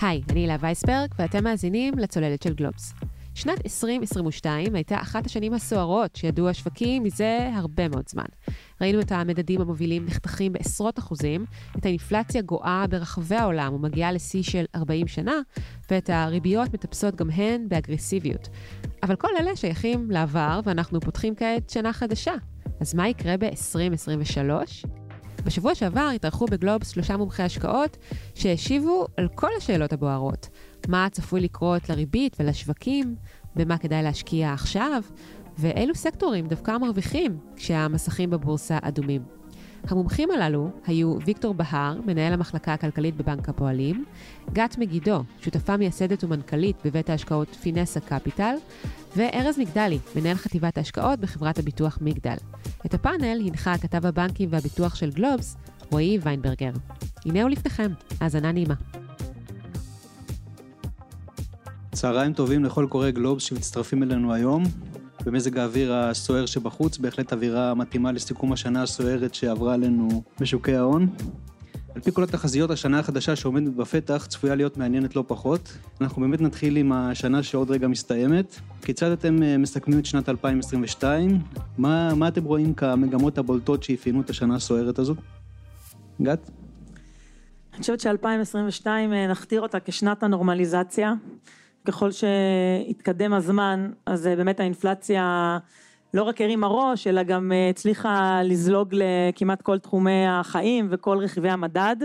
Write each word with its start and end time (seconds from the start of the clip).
היי, 0.00 0.22
אני 0.30 0.40
הילה 0.40 0.56
וייסברג, 0.60 1.08
ואתם 1.18 1.44
מאזינים 1.44 1.98
לצוללת 1.98 2.42
של 2.42 2.54
גלובס. 2.54 2.94
שנת 3.34 3.58
2022 3.64 4.74
הייתה 4.74 5.00
אחת 5.00 5.26
השנים 5.26 5.54
הסוערות 5.54 6.16
שידעו 6.16 6.48
השווקים 6.48 7.02
מזה 7.02 7.50
הרבה 7.54 7.88
מאוד 7.88 8.08
זמן. 8.08 8.24
ראינו 8.80 9.00
את 9.00 9.12
המדדים 9.12 9.60
המובילים 9.60 10.04
נחתכים 10.04 10.52
בעשרות 10.52 10.98
אחוזים, 10.98 11.44
את 11.78 11.86
האינפלציה 11.86 12.42
גואה 12.42 12.84
ברחבי 12.90 13.36
העולם 13.36 13.74
ומגיעה 13.74 14.12
לשיא 14.12 14.42
של 14.42 14.64
40 14.74 15.08
שנה, 15.08 15.34
ואת 15.90 16.10
הריביות 16.10 16.74
מטפסות 16.74 17.16
גם 17.16 17.30
הן 17.30 17.68
באגרסיביות. 17.68 18.48
אבל 19.02 19.16
כל 19.16 19.36
אלה 19.40 19.56
שייכים 19.56 20.10
לעבר, 20.10 20.60
ואנחנו 20.64 21.00
פותחים 21.00 21.34
כעת 21.34 21.70
שנה 21.70 21.92
חדשה. 21.92 22.34
אז 22.80 22.94
מה 22.94 23.08
יקרה 23.08 23.36
ב-2023? 23.36 24.99
בשבוע 25.44 25.74
שעבר 25.74 26.08
התארחו 26.14 26.46
בגלובס 26.46 26.88
שלושה 26.88 27.16
מומחי 27.16 27.42
השקעות 27.42 27.96
שהשיבו 28.34 29.06
על 29.16 29.28
כל 29.34 29.48
השאלות 29.58 29.92
הבוערות. 29.92 30.48
מה 30.88 31.08
צפוי 31.10 31.40
לקרות 31.40 31.88
לריבית 31.88 32.36
ולשווקים, 32.40 33.14
במה 33.56 33.78
כדאי 33.78 34.02
להשקיע 34.02 34.52
עכשיו, 34.52 35.02
ואילו 35.58 35.94
סקטורים 35.94 36.46
דווקא 36.46 36.78
מרוויחים 36.78 37.38
כשהמסכים 37.56 38.30
בבורסה 38.30 38.78
אדומים. 38.82 39.22
המומחים 39.88 40.30
הללו 40.30 40.70
היו 40.86 41.16
ויקטור 41.26 41.54
בהר, 41.54 42.00
מנהל 42.06 42.32
המחלקה 42.32 42.72
הכלכלית 42.72 43.16
בבנק 43.16 43.48
הפועלים, 43.48 44.04
גת 44.52 44.78
מגידו, 44.78 45.22
שותפה 45.40 45.76
מייסדת 45.76 46.24
ומנכ"לית 46.24 46.76
בבית 46.84 47.10
ההשקעות 47.10 47.48
פינסה 47.62 48.00
קפיטל, 48.00 48.54
וארז 49.16 49.58
מגדלי, 49.58 49.98
מנהל 50.16 50.36
חטיבת 50.36 50.78
ההשקעות 50.78 51.20
בחברת 51.20 51.58
הביטוח 51.58 51.98
מגדל. 52.00 52.36
את 52.86 52.94
הפאנל 52.94 53.40
הנחה 53.46 53.78
כתב 53.78 54.06
הבנקים 54.06 54.48
והביטוח 54.52 54.94
של 54.94 55.10
גלובס, 55.10 55.56
רועי 55.90 56.18
ויינברגר. 56.22 56.70
הנה 57.24 57.42
הוא 57.42 57.50
לפניכם, 57.50 57.92
האזנה 58.20 58.52
נעימה. 58.52 58.74
צהריים 61.92 62.32
טובים 62.32 62.64
לכל 62.64 62.86
קוראי 62.90 63.12
גלובס 63.12 63.42
שמצטרפים 63.42 64.02
אלינו 64.02 64.34
היום. 64.34 64.62
במזג 65.24 65.58
האוויר 65.58 65.94
הסוער 65.94 66.46
שבחוץ, 66.46 66.98
בהחלט 66.98 67.32
אווירה 67.32 67.74
מתאימה 67.74 68.12
לסיכום 68.12 68.52
השנה 68.52 68.82
הסוערת 68.82 69.34
שעברה 69.34 69.74
עלינו 69.74 70.22
בשוקי 70.40 70.76
ההון. 70.76 71.08
על 71.94 72.00
פי 72.02 72.12
כל 72.12 72.22
התחזיות, 72.22 72.70
השנה 72.70 72.98
החדשה 72.98 73.36
שעומדת 73.36 73.72
בפתח 73.72 74.26
צפויה 74.28 74.54
להיות 74.54 74.76
מעניינת 74.76 75.16
לא 75.16 75.24
פחות. 75.26 75.76
אנחנו 76.00 76.22
באמת 76.22 76.40
נתחיל 76.40 76.76
עם 76.76 76.92
השנה 76.92 77.42
שעוד 77.42 77.70
רגע 77.70 77.88
מסתיימת. 77.88 78.60
כיצד 78.82 79.10
אתם 79.10 79.42
אה, 79.42 79.56
מסכמים 79.56 79.98
את 79.98 80.06
שנת 80.06 80.28
2022? 80.28 81.38
מה, 81.78 82.14
מה 82.14 82.28
אתם 82.28 82.44
רואים 82.44 82.74
כמגמות 82.74 83.38
הבולטות 83.38 83.82
שאפיינו 83.82 84.20
את 84.20 84.30
השנה 84.30 84.54
הסוערת 84.54 84.98
הזו? 84.98 85.14
גת? 86.22 86.50
אני 87.74 87.80
חושבת 87.80 88.00
ש-2022 88.00 88.86
אה, 88.86 89.26
נכתיר 89.26 89.60
אותה 89.60 89.80
כשנת 89.80 90.22
הנורמליזציה. 90.22 91.14
ככל 91.84 92.10
שהתקדם 92.10 93.32
הזמן, 93.32 93.90
אז 94.06 94.26
אה, 94.26 94.36
באמת 94.36 94.60
האינפלציה 94.60 95.58
לא 96.14 96.22
רק 96.22 96.40
הרימה 96.40 96.66
ראש, 96.66 97.06
אלא 97.06 97.22
גם 97.22 97.52
אה, 97.52 97.68
הצליחה 97.68 98.40
לזלוג 98.44 98.88
לכמעט 98.92 99.62
כל 99.62 99.78
תחומי 99.78 100.26
החיים 100.28 100.88
וכל 100.90 101.18
רכיבי 101.18 101.50
המדד. 101.50 101.96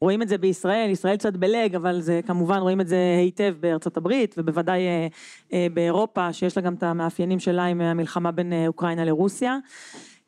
רואים 0.00 0.22
את 0.22 0.28
זה 0.28 0.38
בישראל, 0.38 0.90
ישראל 0.90 1.16
קצת 1.16 1.32
בלג, 1.32 1.74
אבל 1.74 2.00
זה 2.00 2.20
כמובן 2.26 2.58
רואים 2.58 2.80
את 2.80 2.88
זה 2.88 2.96
היטב 3.18 3.54
בארצות 3.60 3.96
הברית, 3.96 4.34
ובוודאי 4.38 4.80
אה, 5.52 5.66
באירופה, 5.74 6.32
שיש 6.32 6.56
לה 6.56 6.62
גם 6.62 6.74
את 6.74 6.82
המאפיינים 6.82 7.38
שלה 7.38 7.64
עם 7.64 7.80
המלחמה 7.80 8.30
בין 8.30 8.52
אוקראינה 8.66 9.04
לרוסיה. 9.04 9.58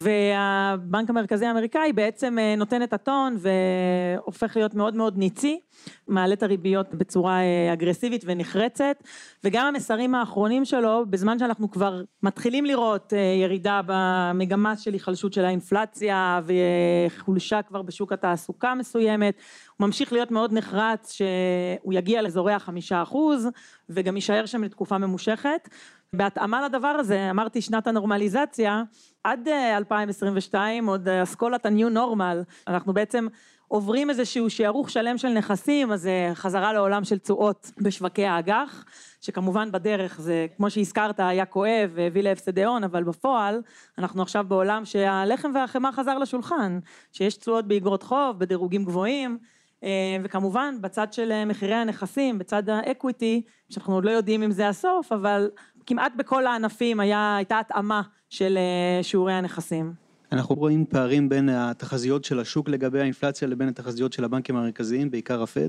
והבנק 0.03 1.11
המרכזי 1.11 1.47
האמריקאי 1.47 1.93
בעצם 1.93 2.39
אה, 2.39 2.55
נותן 2.57 2.83
את 2.83 2.93
הטון 2.93 3.37
והופך 3.39 4.57
להיות 4.57 4.75
מאוד 4.75 4.95
מאוד 4.95 5.19
ניצי, 5.19 5.61
מעלה 6.09 6.35
את 6.35 6.43
הריביות 6.43 6.95
בצורה 6.95 7.41
אה, 7.41 7.73
אגרסיבית 7.73 8.23
ונחרצת, 8.27 8.97
וגם 9.45 9.67
המסרים 9.67 10.15
האחרונים 10.15 10.65
שלו, 10.65 11.05
בזמן 11.11 11.39
שאנחנו 11.39 11.71
כבר 11.71 12.03
מתחילים 12.23 12.65
לראות 12.65 13.13
אה, 13.13 13.19
ירידה 13.19 13.81
במגמה 13.87 14.77
של 14.77 14.93
היחלשות 14.93 15.33
של 15.33 15.45
האינפלציה 15.45 16.41
וחולשה 16.47 17.63
כבר 17.63 17.83
בשוק 17.83 18.13
התעסוקה 18.13 18.75
מסוימת, 18.75 19.35
הוא 19.77 19.87
ממשיך 19.87 20.13
להיות 20.13 20.31
מאוד 20.31 20.53
נחרץ 20.53 21.13
שהוא 21.13 21.93
יגיע 21.93 22.23
לאזורי 22.23 22.53
החמישה 22.53 23.03
אחוז 23.03 23.49
וגם 23.89 24.17
יישאר 24.17 24.47
שם 24.47 24.65
לתקופה 24.65 24.99
ממושכת. 24.99 25.69
בהתאמה 26.17 26.63
לדבר 26.63 26.89
הזה, 26.89 27.31
אמרתי 27.31 27.63
שנת 27.63 27.87
הנורמליזציה, 27.87 28.83
עד 29.25 29.49
2022 29.49 30.89
אה, 30.89 30.93
עוד 30.93 31.09
אסכולת 31.09 31.67
ה-new 31.67 31.97
normal, 31.97 32.69
אנחנו 32.69 32.93
בעצם 32.93 33.27
עוברים 33.69 34.11
איזשהו 34.11 34.51
שערוך 34.51 34.91
שלם 34.91 35.19
של 35.19 35.29
נכסים, 35.29 35.93
אז 35.93 36.07
אה, 36.07 36.31
חזרה 36.35 36.73
לעולם 36.73 37.05
של 37.05 37.19
תשואות 37.19 37.71
בשווקי 37.79 38.27
האג"ח, 38.27 38.85
שכמובן 39.21 39.73
בדרך 39.73 40.21
זה, 40.21 40.47
כמו 40.57 40.71
שהזכרת, 40.71 41.21
היה 41.21 41.45
כואב 41.45 41.91
והביא 41.95 42.23
להפסדי 42.23 42.65
הון, 42.65 42.85
אבל 42.85 43.05
בפועל, 43.05 43.63
אנחנו 43.99 44.23
עכשיו 44.23 44.45
בעולם 44.49 44.85
שהלחם 44.85 45.51
והחמאה 45.55 45.93
חזר 45.93 46.19
לשולחן, 46.19 46.79
שיש 47.13 47.37
תשואות 47.37 47.69
באגרות 47.69 48.03
חוב, 48.03 48.39
בדירוגים 48.39 48.85
גבוהים, 48.85 49.39
אה, 49.85 50.17
וכמובן 50.23 50.75
בצד 50.81 51.13
של 51.13 51.45
מחירי 51.45 51.75
הנכסים, 51.75 52.39
בצד 52.39 52.69
האקוויטי, 52.69 53.43
שאנחנו 53.69 53.95
עוד 53.95 54.05
לא 54.05 54.11
יודעים 54.11 54.43
אם 54.43 54.51
זה 54.51 54.69
הסוף, 54.69 55.13
אבל 55.13 55.51
כמעט 55.87 56.13
בכל 56.17 56.47
הענפים 56.47 57.01
היה, 57.01 57.37
הייתה 57.37 57.59
התאמה 57.59 58.03
של 58.29 58.59
אה, 58.59 59.03
שיעורי 59.03 59.33
הנכסים. 59.33 59.93
אנחנו 60.33 60.55
רואים 60.55 60.87
פערים 60.87 61.29
בין 61.29 61.49
התחזיות 61.49 62.25
של 62.25 62.41
השוק 62.41 62.69
לגבי 62.69 63.01
האינפלציה 63.01 63.49
לבין 63.49 63.69
התחזיות 63.69 64.13
של 64.13 64.25
הבנקים 64.25 64.57
המרכזיים, 64.57 65.11
בעיקר 65.11 65.43
הפד. 65.43 65.69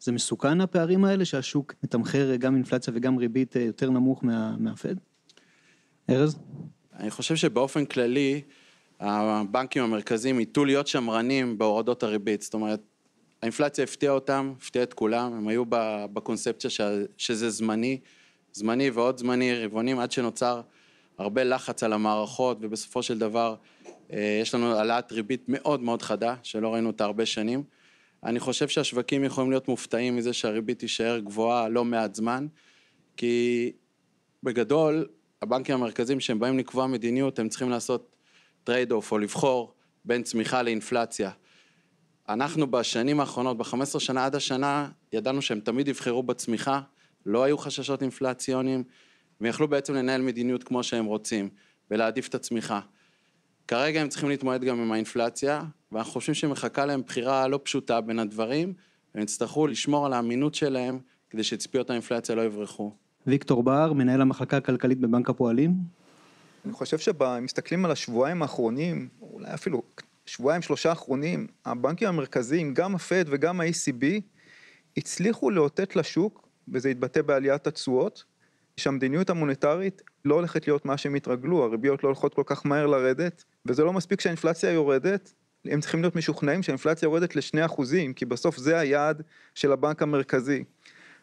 זה 0.00 0.12
מסוכן 0.12 0.60
הפערים 0.60 1.04
האלה 1.04 1.24
שהשוק 1.24 1.74
מתמחר 1.82 2.36
גם 2.36 2.54
אינפלציה 2.54 2.92
וגם 2.96 3.16
ריבית 3.16 3.56
אה, 3.56 3.62
יותר 3.62 3.90
נמוך 3.90 4.24
מה, 4.24 4.56
מהפד? 4.58 4.94
ארז? 6.10 6.38
אני 6.94 7.10
חושב 7.10 7.36
שבאופן 7.36 7.84
כללי 7.84 8.42
הבנקים 9.00 9.82
המרכזיים 9.82 10.40
ייטו 10.40 10.64
להיות 10.64 10.86
שמרנים 10.86 11.58
בהורדות 11.58 12.02
הריבית, 12.02 12.42
זאת 12.42 12.54
אומרת 12.54 12.80
האינפלציה 13.42 13.84
הפתיעה 13.84 14.14
אותם, 14.14 14.52
הפתיעה 14.56 14.82
את 14.82 14.94
כולם, 14.94 15.32
הם 15.32 15.48
היו 15.48 15.64
בקונספציה 16.12 16.70
שזה 17.16 17.50
זמני, 17.50 18.00
זמני 18.52 18.90
ועוד 18.90 19.18
זמני, 19.18 19.64
רבעונים, 19.64 19.98
עד 19.98 20.12
שנוצר 20.12 20.60
הרבה 21.18 21.44
לחץ 21.44 21.82
על 21.82 21.92
המערכות, 21.92 22.58
ובסופו 22.60 23.02
של 23.02 23.18
דבר 23.18 23.54
אה, 24.12 24.38
יש 24.42 24.54
לנו 24.54 24.74
העלאת 24.74 25.12
ריבית 25.12 25.44
מאוד 25.48 25.80
מאוד 25.80 26.02
חדה, 26.02 26.34
שלא 26.42 26.74
ראינו 26.74 26.86
אותה 26.86 27.04
הרבה 27.04 27.26
שנים. 27.26 27.62
אני 28.24 28.40
חושב 28.40 28.68
שהשווקים 28.68 29.24
יכולים 29.24 29.50
להיות 29.50 29.68
מופתעים 29.68 30.16
מזה 30.16 30.32
שהריבית 30.32 30.78
תישאר 30.78 31.18
גבוהה 31.18 31.68
לא 31.68 31.84
מעט 31.84 32.14
זמן, 32.14 32.46
כי 33.16 33.72
בגדול, 34.42 35.08
הבנקים 35.42 35.74
המרכזיים 35.74 36.20
שהם 36.20 36.38
באים 36.38 36.58
לקבוע 36.58 36.86
מדיניות, 36.86 37.38
הם 37.38 37.48
צריכים 37.48 37.70
לעשות 37.70 38.16
trade 38.64 38.92
off 38.92 39.12
או 39.12 39.18
לבחור 39.18 39.74
בין 40.04 40.22
צמיחה 40.22 40.62
לאינפלציה. 40.62 41.30
אנחנו 42.28 42.70
בשנים 42.70 43.20
האחרונות, 43.20 43.56
ב-15 43.58 43.98
שנה 43.98 44.24
עד 44.24 44.34
השנה, 44.34 44.88
ידענו 45.12 45.42
שהם 45.42 45.60
תמיד 45.60 45.88
יבחרו 45.88 46.22
בצמיחה, 46.22 46.80
לא 47.26 47.44
היו 47.44 47.58
חששות 47.58 48.02
אינפלציוניים, 48.02 48.84
ויכלו 49.40 49.68
בעצם 49.68 49.94
לנהל 49.94 50.22
מדיניות 50.22 50.64
כמו 50.64 50.82
שהם 50.82 51.04
רוצים, 51.04 51.48
ולהעדיף 51.90 52.28
את 52.28 52.34
הצמיחה. 52.34 52.80
כרגע 53.68 54.00
הם 54.00 54.08
צריכים 54.08 54.28
להתמודד 54.28 54.64
גם 54.64 54.80
עם 54.80 54.92
האינפלציה, 54.92 55.62
ואנחנו 55.92 56.12
חושבים 56.12 56.34
שמחכה 56.34 56.86
להם 56.86 57.02
בחירה 57.06 57.48
לא 57.48 57.60
פשוטה 57.62 58.00
בין 58.00 58.18
הדברים, 58.18 58.72
והם 59.14 59.24
יצטרכו 59.24 59.66
לשמור 59.66 60.06
על 60.06 60.12
האמינות 60.12 60.54
שלהם, 60.54 60.98
כדי 61.30 61.44
שציפיות 61.44 61.90
האינפלציה 61.90 62.34
לא 62.34 62.42
יברחו. 62.42 62.92
ויקטור 63.26 63.62
בר, 63.62 63.92
מנהל 63.92 64.20
המחלקה 64.20 64.56
הכלכלית 64.56 64.98
בבנק 64.98 65.30
הפועלים. 65.30 65.74
אני 66.64 66.72
חושב 66.72 66.98
שמסתכלים 66.98 67.84
על 67.84 67.90
השבועיים 67.90 68.42
האחרונים, 68.42 69.08
אולי 69.20 69.54
אפילו 69.54 69.82
שבועיים 70.26 70.62
שלושה 70.62 70.88
האחרונים, 70.88 71.46
הבנקים 71.64 72.08
המרכזיים, 72.08 72.74
גם 72.74 72.94
הפד 72.94 73.24
וגם 73.28 73.60
ה-ECB, 73.60 74.04
הצליחו 74.96 75.50
לאותת 75.50 75.96
לשוק 75.96 76.48
וזה 76.68 76.90
יתבטא 76.90 77.22
בעליית 77.22 77.66
התשואות, 77.66 78.24
שהמדיניות 78.76 79.30
המוניטרית 79.30 80.02
לא 80.24 80.34
הולכת 80.34 80.66
להיות 80.66 80.84
מה 80.84 80.96
שהם 80.96 81.14
התרגלו, 81.14 81.64
הריביות 81.64 82.04
לא 82.04 82.08
הולכות 82.08 82.34
כל 82.34 82.42
כך 82.46 82.66
מהר 82.66 82.86
לרדת, 82.86 83.44
וזה 83.66 83.84
לא 83.84 83.92
מספיק 83.92 84.20
שהאינפלציה 84.20 84.70
יורדת, 84.70 85.32
הם 85.64 85.80
צריכים 85.80 86.00
להיות 86.00 86.16
משוכנעים 86.16 86.62
שהאינפלציה 86.62 87.06
יורדת 87.06 87.36
לשני 87.36 87.64
אחוזים, 87.64 88.12
כי 88.12 88.24
בסוף 88.24 88.56
זה 88.56 88.78
היעד 88.78 89.22
של 89.54 89.72
הבנק 89.72 90.02
המרכזי. 90.02 90.64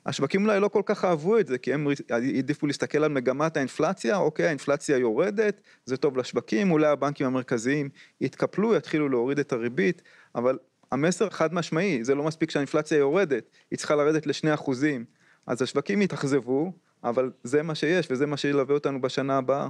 השווקים 0.06 0.45
אולי 0.45 0.60
לא 0.60 0.68
כל 0.68 0.81
כך 0.86 1.06
אהבו 1.06 1.40
את 1.40 1.48
זה, 1.48 1.57
כי 1.57 1.74
הם 1.74 1.88
העדיפו 2.10 2.68
להסתכל 2.68 3.04
על 3.04 3.12
מגמת 3.12 3.57
האינפלציה, 3.57 4.18
אוקיי, 4.18 4.45
האינפלציה 4.45 4.98
יורדת, 4.98 5.62
זה 5.86 5.98
טוב 5.98 6.18
לשווקים, 6.18 6.72
אולי 6.72 6.88
הבנקים 6.88 7.28
המרכזיים 7.28 7.90
יתקפלו, 8.22 8.75
יתחילו 8.75 9.10
להוריד 9.10 9.40
את 9.40 9.54
הריבית, 9.54 10.01
אבל 10.36 10.57
המסר 10.92 11.30
חד 11.30 11.54
משמעי, 11.54 12.04
זה 12.04 12.16
לא 12.16 12.24
מספיק 12.24 12.51
שהאינפלציה 12.51 12.98
יורדת, 12.98 13.44
היא 13.72 13.78
צריכה 13.78 13.95
לרדת 13.95 14.28
לשני 14.28 14.54
אחוזים. 14.54 15.06
אז 15.48 15.62
השווקים 15.62 16.02
יתאכזבו, 16.02 16.72
אבל 17.04 17.32
זה 17.44 17.64
מה 17.64 17.76
שיש 17.76 18.08
וזה 18.12 18.26
מה 18.26 18.38
שילווה 18.38 18.76
אותנו 18.76 19.02
בשנה 19.02 19.38
הבאה. 19.38 19.68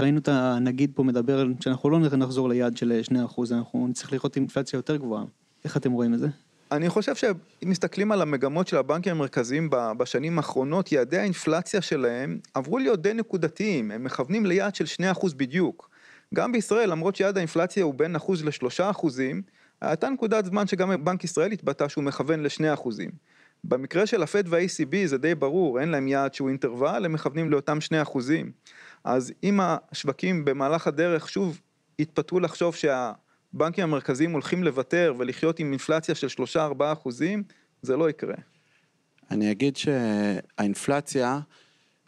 ראינו 0.00 0.18
את 0.18 0.28
הנגיד 0.28 0.92
פה 0.94 1.02
מדבר 1.02 1.46
שאנחנו 1.60 1.90
לא 1.90 1.98
נחזור 1.98 2.48
ליעד 2.48 2.76
של 2.76 3.00
2%, 3.10 3.14
אנחנו 3.52 3.88
נצטרך 3.88 4.12
לראות 4.12 4.36
אינפלציה 4.36 4.76
יותר 4.76 4.96
גבוהה. 4.96 5.24
איך 5.64 5.76
אתם 5.76 5.92
רואים 5.92 6.14
את 6.14 6.18
זה? 6.18 6.28
אני 6.72 6.88
חושב 6.88 7.14
שאם 7.14 7.70
מסתכלים 7.70 8.12
על 8.12 8.22
המגמות 8.22 8.68
של 8.68 8.76
הבנקים 8.76 9.12
המרכזיים 9.12 9.68
בשנים 9.70 10.38
האחרונות, 10.38 10.92
יעדי 10.92 11.18
האינפלציה 11.18 11.80
שלהם 11.80 12.38
עברו 12.54 12.78
להיות 12.78 13.02
די 13.02 13.14
נקודתיים, 13.14 13.90
הם 13.90 14.04
מכוונים 14.04 14.46
ליעד 14.46 14.74
של 14.74 14.84
2% 15.14 15.34
בדיוק. 15.36 15.90
גם 16.34 16.52
בישראל, 16.52 16.90
למרות 16.90 17.16
שיעד 17.16 17.36
האינפלציה 17.36 17.84
הוא 17.84 17.94
בין 17.94 18.16
אחוז 18.16 18.44
לשלושה 18.44 18.90
אחוזים, 18.90 19.42
הייתה 19.80 20.08
נקודת 20.08 20.44
זמן 20.44 20.66
שגם 20.66 21.04
בנק 21.04 21.24
ישראל 21.24 21.52
התבטא 21.52 21.88
שהוא 21.88 22.04
מכוון 22.04 22.42
לשני 22.42 22.74
אחוזים. 22.74 23.10
במקרה 23.64 24.06
של 24.06 24.22
הפד 24.22 24.44
וה-ECB 24.46 24.96
זה 25.06 25.18
די 25.18 25.34
ברור, 25.34 25.80
אין 25.80 25.88
להם 25.88 26.08
יעד 26.08 26.34
שהוא 26.34 26.48
אינטרוול, 26.48 27.04
הם 27.04 27.12
מכוונים 27.12 27.50
לאותם 27.50 27.80
שני 27.80 28.02
אחוזים. 28.02 28.52
אז 29.04 29.32
אם 29.44 29.60
השווקים 29.62 30.44
במהלך 30.44 30.86
הדרך 30.86 31.28
שוב 31.28 31.60
יתפתו 31.98 32.40
לחשוב 32.40 32.74
שהבנקים 32.74 33.84
המרכזיים 33.84 34.32
הולכים 34.32 34.64
לוותר 34.64 35.14
ולחיות 35.18 35.58
עם 35.58 35.70
אינפלציה 35.70 36.14
של 36.14 36.28
שלושה 36.28 36.64
ארבעה 36.64 36.92
אחוזים, 36.92 37.42
זה 37.82 37.96
לא 37.96 38.10
יקרה. 38.10 38.34
אני 39.30 39.50
אגיד 39.50 39.76
שהאינפלציה, 39.76 41.40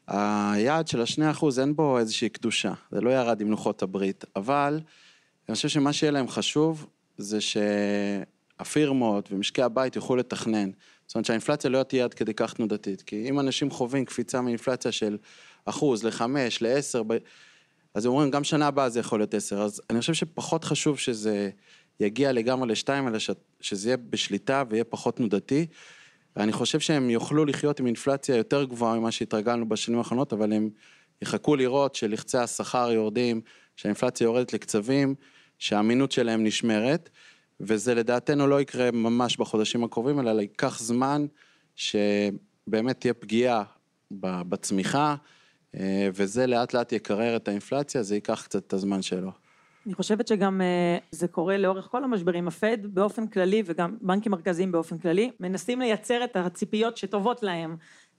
היעד 0.06 0.88
של 0.88 1.00
השני 1.00 1.30
אחוז 1.30 1.58
אין 1.58 1.76
בו 1.76 1.98
איזושהי 1.98 2.28
קדושה, 2.28 2.72
זה 2.90 3.00
לא 3.00 3.10
ירד 3.10 3.40
עם 3.40 3.50
לוחות 3.50 3.82
הברית, 3.82 4.24
אבל 4.36 4.80
אני 5.48 5.54
חושב 5.54 5.68
שמה 5.68 5.92
שיהיה 5.92 6.10
להם 6.10 6.28
חשוב 6.28 6.86
זה 7.18 7.38
שהפירמות 7.40 9.32
ומשקי 9.32 9.62
הבית 9.62 9.96
יוכלו 9.96 10.16
לתכנן. 10.16 10.70
זאת 11.06 11.14
אומרת 11.14 11.26
שהאינפלציה 11.26 11.70
לא 11.70 11.82
תהיה 11.82 12.04
עד 12.04 12.14
כדי 12.14 12.34
כך 12.34 12.54
תנודתית, 12.54 13.02
כי 13.02 13.28
אם 13.28 13.40
אנשים 13.40 13.70
חווים 13.70 14.04
קפיצה 14.04 14.40
מאינפלציה 14.40 14.92
של 14.92 15.18
אחוז 15.64 16.04
לחמש, 16.04 16.62
לעשר, 16.62 17.02
אז 17.94 18.06
הם 18.06 18.12
אומרים 18.12 18.30
גם 18.30 18.44
שנה 18.44 18.66
הבאה 18.66 18.88
זה 18.88 19.00
יכול 19.00 19.20
להיות 19.20 19.34
עשר, 19.34 19.62
אז 19.62 19.82
אני 19.90 20.00
חושב 20.00 20.14
שפחות 20.14 20.64
חשוב 20.64 20.98
שזה 20.98 21.50
יגיע 22.00 22.32
לגמרי 22.32 22.68
לשתיים, 22.68 23.08
אלא 23.08 23.18
שזה 23.60 23.88
יהיה 23.88 23.96
בשליטה 23.96 24.64
ויהיה 24.70 24.84
פחות 24.84 25.16
תנודתי. 25.16 25.66
ואני 26.36 26.52
חושב 26.52 26.80
שהם 26.80 27.10
יוכלו 27.10 27.44
לחיות 27.44 27.80
עם 27.80 27.86
אינפלציה 27.86 28.36
יותר 28.36 28.64
גבוהה 28.64 28.98
ממה 28.98 29.10
שהתרגלנו 29.10 29.68
בשנים 29.68 29.98
האחרונות, 29.98 30.32
אבל 30.32 30.52
הם 30.52 30.70
יחכו 31.22 31.56
לראות 31.56 31.94
שלחצי 31.94 32.38
השכר 32.38 32.90
יורדים, 32.92 33.40
שהאינפלציה 33.76 34.24
יורדת 34.24 34.52
לקצבים, 34.52 35.14
שהאמינות 35.58 36.12
שלהם 36.12 36.44
נשמרת. 36.44 37.10
וזה 37.60 37.94
לדעתנו 37.94 38.46
לא 38.46 38.60
יקרה 38.60 38.90
ממש 38.90 39.36
בחודשים 39.36 39.84
הקרובים, 39.84 40.20
אלא 40.20 40.40
ייקח 40.40 40.80
זמן 40.80 41.26
שבאמת 41.74 43.00
תהיה 43.00 43.14
פגיעה 43.14 43.62
בצמיחה, 44.20 45.16
אה, 45.74 46.08
וזה 46.14 46.46
לאט 46.46 46.74
לאט 46.74 46.92
יקרר 46.92 47.36
את 47.36 47.48
האינפלציה, 47.48 48.02
זה 48.02 48.14
ייקח 48.14 48.42
קצת 48.44 48.66
את 48.66 48.72
הזמן 48.72 49.02
שלו. 49.02 49.30
אני 49.86 49.94
חושבת 49.94 50.28
שגם 50.28 50.60
אה, 50.60 50.98
זה 51.10 51.28
קורה 51.28 51.56
לאורך 51.56 51.84
כל 51.84 52.04
המשברים, 52.04 52.48
הפד 52.48 52.78
באופן 52.86 53.26
כללי 53.26 53.62
וגם 53.66 53.96
בנקים 54.00 54.32
מרכזיים 54.32 54.72
באופן 54.72 54.98
כללי, 54.98 55.30
מנסים 55.40 55.80
לייצר 55.80 56.24
את 56.24 56.36
הציפיות 56.36 56.96
שטובות 56.96 57.42
להם. 57.42 57.76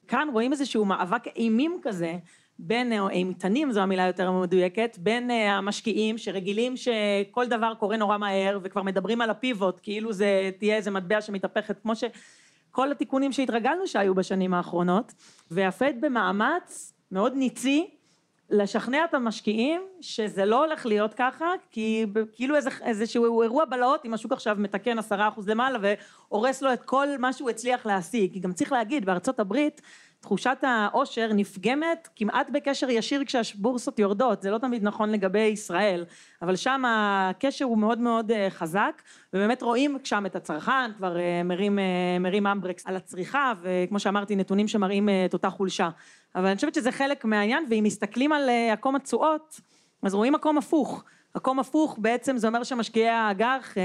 כאן 0.08 0.28
רואים 0.34 0.52
איזשהו 0.52 0.86
מאבק 0.86 1.28
אימים 1.36 1.80
כזה, 1.84 2.18
בין, 2.60 3.00
או 3.00 3.10
אימתנים 3.10 3.72
זו 3.72 3.82
המילה 3.82 4.08
יותר 4.08 4.32
מדויקת, 4.32 4.98
בין 5.02 5.32
אה, 5.32 5.58
המשקיעים 5.58 6.18
שרגילים 6.18 6.74
שכל 6.78 7.48
דבר 7.48 7.74
קורה 7.80 7.98
נורא 7.98 8.18
מהר 8.18 8.60
וכבר 8.64 8.84
מדברים 8.84 9.22
על 9.22 9.30
הפיבוט 9.30 9.80
כאילו 9.84 10.14
זה 10.14 10.50
תהיה 10.60 10.76
איזה 10.76 10.92
מטבע 10.92 11.22
שמתהפכת 11.22 11.80
כמו 11.82 11.94
שכל 11.96 12.92
התיקונים 12.92 13.32
שהתרגלנו 13.32 13.88
שהיו 13.88 14.16
בשנים 14.16 14.54
האחרונות 14.54 15.14
והפד 15.52 15.94
במאמץ 16.02 16.94
מאוד 17.12 17.34
ניצי 17.36 17.88
לשכנע 18.50 19.06
את 19.06 19.14
המשקיעים 19.14 19.82
שזה 20.02 20.46
לא 20.46 20.66
הולך 20.66 20.86
להיות 20.86 21.14
ככה 21.14 21.46
כי 21.72 22.06
כאילו 22.34 22.56
איזה, 22.56 22.70
איזשהו 22.82 23.42
אירוע 23.42 23.66
בלהות 23.66 24.06
אם 24.06 24.14
השוק 24.14 24.32
עכשיו 24.32 24.56
מתקן 24.60 25.00
עשרה 25.00 25.28
אחוז 25.28 25.50
למעלה 25.50 25.80
והורס 25.82 26.62
לו 26.62 26.74
את 26.74 26.84
כל 26.84 27.08
מה 27.20 27.34
שהוא 27.34 27.50
הצליח 27.50 27.86
להשיג. 27.86 28.34
כי 28.34 28.40
גם 28.40 28.54
צריך 28.54 28.72
להגיד 28.72 29.06
בארצות 29.06 29.40
הברית 29.40 29.82
תחושת 30.26 30.58
העושר 30.62 31.34
נפגמת 31.34 32.10
כמעט 32.16 32.48
בקשר 32.50 32.90
ישיר 32.90 33.24
כשהבורסות 33.26 34.00
יורדות, 34.00 34.42
זה 34.42 34.52
לא 34.52 34.58
תמיד 34.58 34.84
נכון 34.84 35.12
לגבי 35.12 35.40
ישראל, 35.40 36.06
אבל 36.42 36.56
שם 36.56 36.84
הקשר 36.88 37.66
הוא 37.66 37.78
מאוד 37.78 38.00
מאוד 38.00 38.32
אה, 38.32 38.48
חזק, 38.50 39.02
ובאמת 39.34 39.62
רואים 39.62 39.98
שם 40.04 40.26
את 40.26 40.36
הצרכן 40.36 40.94
כבר 40.98 41.18
אה, 41.18 41.44
מרים, 41.44 41.80
אה, 41.80 42.20
מרים 42.20 42.48
אמברקס 42.48 42.88
על 42.88 42.96
הצריכה, 42.96 43.54
וכמו 43.62 44.00
שאמרתי 44.00 44.36
נתונים 44.36 44.68
שמראים 44.68 45.10
את 45.26 45.34
אותה 45.34 45.50
חולשה, 45.50 45.90
אבל 46.36 46.46
אני 46.46 46.56
חושבת 46.56 46.74
שזה 46.74 46.92
חלק 46.92 47.26
מהעניין, 47.26 47.66
ואם 47.70 47.84
מסתכלים 47.84 48.32
על 48.32 48.50
עקום 48.74 48.96
התשואות, 48.96 49.62
אז 50.04 50.14
רואים 50.14 50.36
עקום 50.36 50.58
הפוך, 50.58 51.04
עקום 51.34 51.60
הפוך 51.60 51.98
בעצם 52.02 52.38
זה 52.38 52.48
אומר 52.48 52.64
שמשקיעי 52.64 53.10
האג"ח 53.10 53.76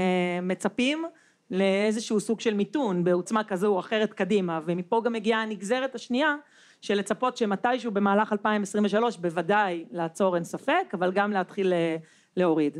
מצפים 0.41 1.05
לאיזשהו 1.51 2.19
סוג 2.19 2.39
של 2.39 2.53
מיתון 2.53 3.03
בעוצמה 3.03 3.43
כזו 3.43 3.67
או 3.67 3.79
אחרת 3.79 4.13
קדימה. 4.13 4.59
ומפה 4.65 5.01
גם 5.05 5.13
מגיעה 5.13 5.41
הנגזרת 5.41 5.95
השנייה 5.95 6.35
של 6.81 6.93
לצפות 6.93 7.37
שמתישהו 7.37 7.91
במהלך 7.91 8.33
2023 8.33 9.17
בוודאי 9.17 9.85
לעצור 9.91 10.35
אין 10.35 10.43
ספק 10.43 10.93
אבל 10.93 11.11
גם 11.11 11.31
להתחיל 11.31 11.73
אה, 11.73 11.95
להוריד. 12.37 12.77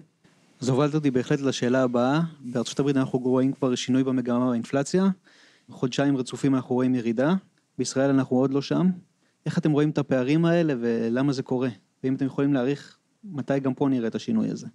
אז 0.62 0.70
הובלת 0.70 0.96
אותי 0.96 1.12
בהחלט 1.12 1.42
לשאלה 1.42 1.84
הבאה, 1.84 2.20
בארצות 2.40 2.80
הברית 2.80 2.98
אנחנו 2.98 3.20
רואים 3.20 3.54
כבר 3.54 3.76
שינוי 3.76 4.04
במגמה 4.04 4.50
באינפלציה, 4.50 5.04
חודשיים 5.70 6.18
רצופים 6.18 6.56
אנחנו 6.56 6.76
רואים 6.76 6.96
ירידה, 6.96 7.34
בישראל 7.78 8.10
אנחנו 8.10 8.38
עוד 8.38 8.54
לא 8.54 8.62
שם, 8.62 8.88
איך 9.46 9.58
אתם 9.58 9.72
רואים 9.72 9.90
את 9.90 9.98
הפערים 9.98 10.46
האלה 10.46 10.74
ולמה 10.80 11.34
זה 11.34 11.44
קורה, 11.44 11.70
ואם 12.04 12.16
אתם 12.16 12.26
יכולים 12.26 12.54
להעריך 12.54 12.98
מתי 13.24 13.60
גם 13.60 13.74
פה 13.74 13.90
נראה 13.90 14.08
את 14.08 14.16
השינוי 14.16 14.50
הזה. 14.50 14.68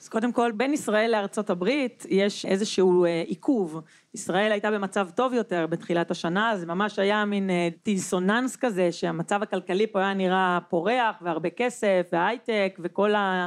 אז 0.00 0.08
קודם 0.08 0.32
כל, 0.32 0.52
בין 0.52 0.72
ישראל 0.72 1.10
לארצות 1.10 1.50
הברית 1.50 2.06
יש 2.08 2.46
איזשהו 2.46 3.04
אה, 3.04 3.22
עיכוב. 3.26 3.80
ישראל 4.14 4.52
הייתה 4.52 4.70
במצב 4.70 5.08
טוב 5.14 5.34
יותר 5.34 5.66
בתחילת 5.66 6.10
השנה, 6.10 6.56
זה 6.56 6.66
ממש 6.66 6.98
היה 6.98 7.24
מין 7.24 7.50
אה, 7.50 7.68
דיסוננס 7.84 8.56
כזה, 8.56 8.92
שהמצב 8.92 9.42
הכלכלי 9.42 9.86
פה 9.86 10.00
היה 10.00 10.14
נראה 10.14 10.58
פורח 10.68 11.16
והרבה 11.22 11.50
כסף 11.50 12.08
והייטק 12.12 12.78
וכל 12.78 13.14
אה, 13.14 13.46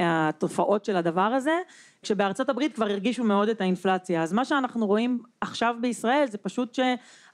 התופעות 0.00 0.84
של 0.84 0.96
הדבר 0.96 1.20
הזה. 1.20 1.58
כשבארצות 2.02 2.48
הברית 2.48 2.74
כבר 2.74 2.86
הרגישו 2.86 3.24
מאוד 3.24 3.48
את 3.48 3.60
האינפלציה. 3.60 4.22
אז 4.22 4.32
מה 4.32 4.44
שאנחנו 4.44 4.86
רואים 4.86 5.18
עכשיו 5.40 5.74
בישראל 5.80 6.26
זה 6.30 6.38
פשוט 6.38 6.78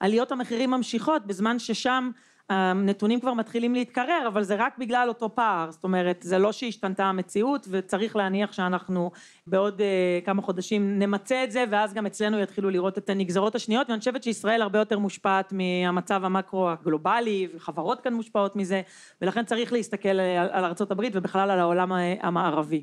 שעליות 0.01 0.33
המחירים 0.33 0.71
ממשיכות 0.71 1.27
בזמן 1.27 1.59
ששם 1.59 2.11
הנתונים 2.51 3.21
כבר 3.21 3.35
מתחילים 3.35 3.75
להתקרר 3.75 4.25
אבל 4.29 4.43
זה 4.43 4.55
רק 4.59 4.79
בגלל 4.79 5.09
אותו 5.09 5.35
פער 5.35 5.71
זאת 5.71 5.85
אומרת 5.85 6.23
זה 6.23 6.39
לא 6.39 6.53
שהשתנתה 6.53 7.05
המציאות 7.05 7.67
וצריך 7.71 8.17
להניח 8.17 8.53
שאנחנו 8.53 9.11
בעוד 9.47 9.81
uh, 9.81 10.25
כמה 10.27 10.43
חודשים 10.43 10.99
נמצה 10.99 11.45
את 11.45 11.53
זה 11.53 11.65
ואז 11.71 11.95
גם 11.95 12.07
אצלנו 12.07 12.39
יתחילו 12.41 12.71
לראות 12.71 12.99
את 12.99 13.11
הנגזרות 13.11 13.55
השניות 13.55 13.91
ואני 13.91 13.99
חושבת 13.99 14.23
שישראל 14.23 14.63
הרבה 14.63 14.79
יותר 14.79 14.99
מושפעת 14.99 15.53
מהמצב 15.53 16.25
המקרו 16.25 16.71
הגלובלי 16.71 17.49
וחברות 17.55 18.01
כאן 18.01 18.15
מושפעות 18.15 18.57
מזה 18.57 18.83
ולכן 19.23 19.45
צריך 19.45 19.73
להסתכל 19.73 20.09
על, 20.09 20.65
ארה"ב 20.65 21.03
ובכלל 21.13 21.51
על 21.51 21.59
העולם 21.59 21.93
המערבי. 22.21 22.83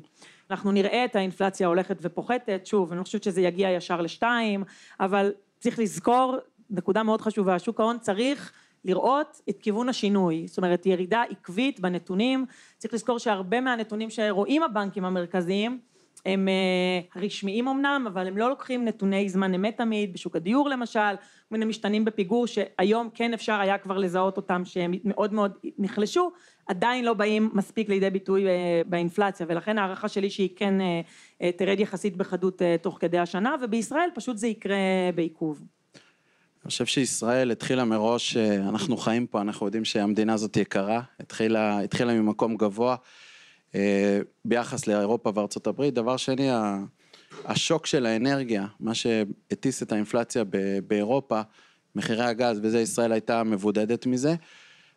אנחנו 0.50 0.72
נראה 0.72 1.04
את 1.04 1.16
האינפלציה 1.16 1.66
הולכת 1.66 1.98
ופוחתת 2.02 2.66
שוב 2.66 2.92
אני 2.92 3.02
חושבת 3.04 3.22
שזה 3.22 3.40
יגיע 3.40 3.70
ישר 3.70 4.00
לשתיים 4.00 4.64
אבל 5.00 5.32
צריך 5.58 5.78
לזכור 5.78 6.36
נקודה 6.70 7.02
מאוד 7.02 7.20
חשובה 7.20 7.58
שוק 7.58 7.80
ההון 7.80 7.98
צריך 7.98 8.52
לראות 8.84 9.40
את 9.48 9.58
כיוון 9.58 9.88
השינוי, 9.88 10.44
זאת 10.48 10.58
אומרת 10.58 10.86
ירידה 10.86 11.22
עקבית 11.30 11.80
בנתונים, 11.80 12.46
צריך 12.78 12.94
לזכור 12.94 13.18
שהרבה 13.18 13.60
מהנתונים 13.60 14.10
שרואים 14.10 14.62
הבנקים 14.62 15.04
המרכזיים 15.04 15.78
הם 16.26 16.48
אה, 16.48 17.20
רשמיים 17.22 17.68
אמנם, 17.68 18.04
אבל 18.08 18.26
הם 18.26 18.38
לא 18.38 18.48
לוקחים 18.48 18.84
נתוני 18.84 19.28
זמן 19.28 19.54
אמת 19.54 19.76
תמיד, 19.76 20.12
בשוק 20.12 20.36
הדיור 20.36 20.68
למשל, 20.68 21.14
מיני 21.50 21.64
משתנים 21.64 22.04
בפיגור 22.04 22.46
שהיום 22.46 23.08
כן 23.14 23.32
אפשר 23.34 23.60
היה 23.60 23.78
כבר 23.78 23.98
לזהות 23.98 24.36
אותם 24.36 24.64
שהם 24.64 24.92
מאוד 25.04 25.32
מאוד 25.32 25.52
נחלשו, 25.78 26.30
עדיין 26.66 27.04
לא 27.04 27.14
באים 27.14 27.50
מספיק 27.52 27.88
לידי 27.88 28.10
ביטוי 28.10 28.46
אה, 28.48 28.82
באינפלציה. 28.86 29.46
ולכן 29.48 29.78
הערכה 29.78 30.08
שלי 30.08 30.30
שהיא 30.30 30.50
כן 30.56 30.74
אה, 30.80 31.52
תרד 31.52 31.80
יחסית 31.80 32.16
בחדות 32.16 32.62
תוך 32.82 32.96
כדי 33.00 33.18
השנה 33.18 33.56
ובישראל 33.62 34.08
פשוט 34.14 34.36
זה 34.36 34.46
יקרה 34.46 34.76
בעיכוב. 35.14 35.62
אני 36.62 36.70
חושב 36.70 36.86
שישראל 36.86 37.50
התחילה 37.50 37.84
מראש, 37.84 38.36
אה, 38.36 38.54
אנחנו 38.56 38.96
חיים 38.96 39.26
פה, 39.26 39.40
אנחנו 39.40 39.66
יודעים 39.66 39.84
שהמדינה 39.84 40.34
הזאת 40.34 40.56
יקרה, 40.56 41.00
התחילה, 41.20 41.80
התחילה 41.80 42.14
ממקום 42.14 42.56
גבוה 42.56 42.96
אה, 43.74 44.20
ביחס 44.44 44.86
לאירופה 44.86 45.32
וארצות 45.34 45.66
הברית. 45.66 45.94
דבר 45.94 46.16
שני, 46.16 46.48
השוק 47.44 47.86
של 47.86 48.06
האנרגיה, 48.06 48.66
מה 48.80 48.94
שהטיס 48.94 49.82
את 49.82 49.92
האינפלציה 49.92 50.44
באירופה, 50.86 51.40
מחירי 51.94 52.24
הגז, 52.24 52.60
וזה 52.62 52.80
ישראל 52.80 53.12
הייתה 53.12 53.42
מבודדת 53.44 54.06
מזה. 54.06 54.34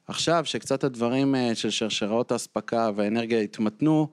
עכשיו 0.07 0.45
שקצת 0.45 0.83
הדברים 0.83 1.35
אה, 1.35 1.55
של 1.55 1.69
שרשראות 1.69 2.31
האספקה 2.31 2.89
והאנרגיה 2.95 3.39
התמתנו, 3.39 4.07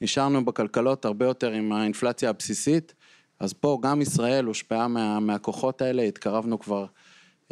נשארנו 0.00 0.44
בכלכלות 0.44 1.04
הרבה 1.04 1.26
יותר 1.26 1.52
עם 1.52 1.72
האינפלציה 1.72 2.30
הבסיסית. 2.30 2.94
אז 3.40 3.52
פה 3.52 3.78
גם 3.82 4.02
ישראל 4.02 4.44
הושפעה 4.44 4.88
מה, 4.88 5.20
מהכוחות 5.20 5.82
האלה, 5.82 6.02
התקרבנו 6.02 6.58
כבר 6.58 6.86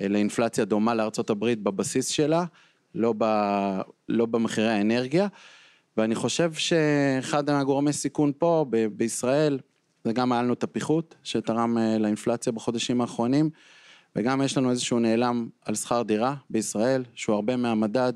אה, 0.00 0.08
לאינפלציה 0.08 0.64
דומה 0.64 0.94
לארצות 0.94 1.30
הברית 1.30 1.62
בבסיס 1.62 2.08
שלה, 2.08 2.44
לא, 2.94 3.14
ב, 3.18 3.24
לא 4.08 4.26
במחירי 4.26 4.70
האנרגיה, 4.70 5.28
ואני 5.96 6.14
חושב 6.14 6.52
שאחד 6.52 7.50
מהגורמי 7.50 7.92
סיכון 7.92 8.32
פה 8.38 8.66
ב, 8.70 8.86
בישראל, 8.86 9.58
זה 10.04 10.12
גם 10.12 10.32
היה 10.32 10.42
לנו 10.42 10.52
את 10.52 10.62
הפיחות 10.62 11.14
שתרם 11.22 11.78
אה, 11.78 11.98
לאינפלציה 11.98 12.52
בחודשים 12.52 13.00
האחרונים, 13.00 13.50
וגם 14.16 14.42
יש 14.42 14.58
לנו 14.58 14.70
איזשהו 14.70 14.98
נעלם 14.98 15.48
על 15.64 15.74
שכר 15.74 16.02
דירה 16.02 16.34
בישראל, 16.50 17.04
שהוא 17.14 17.34
הרבה 17.34 17.56
מהמדד. 17.56 18.12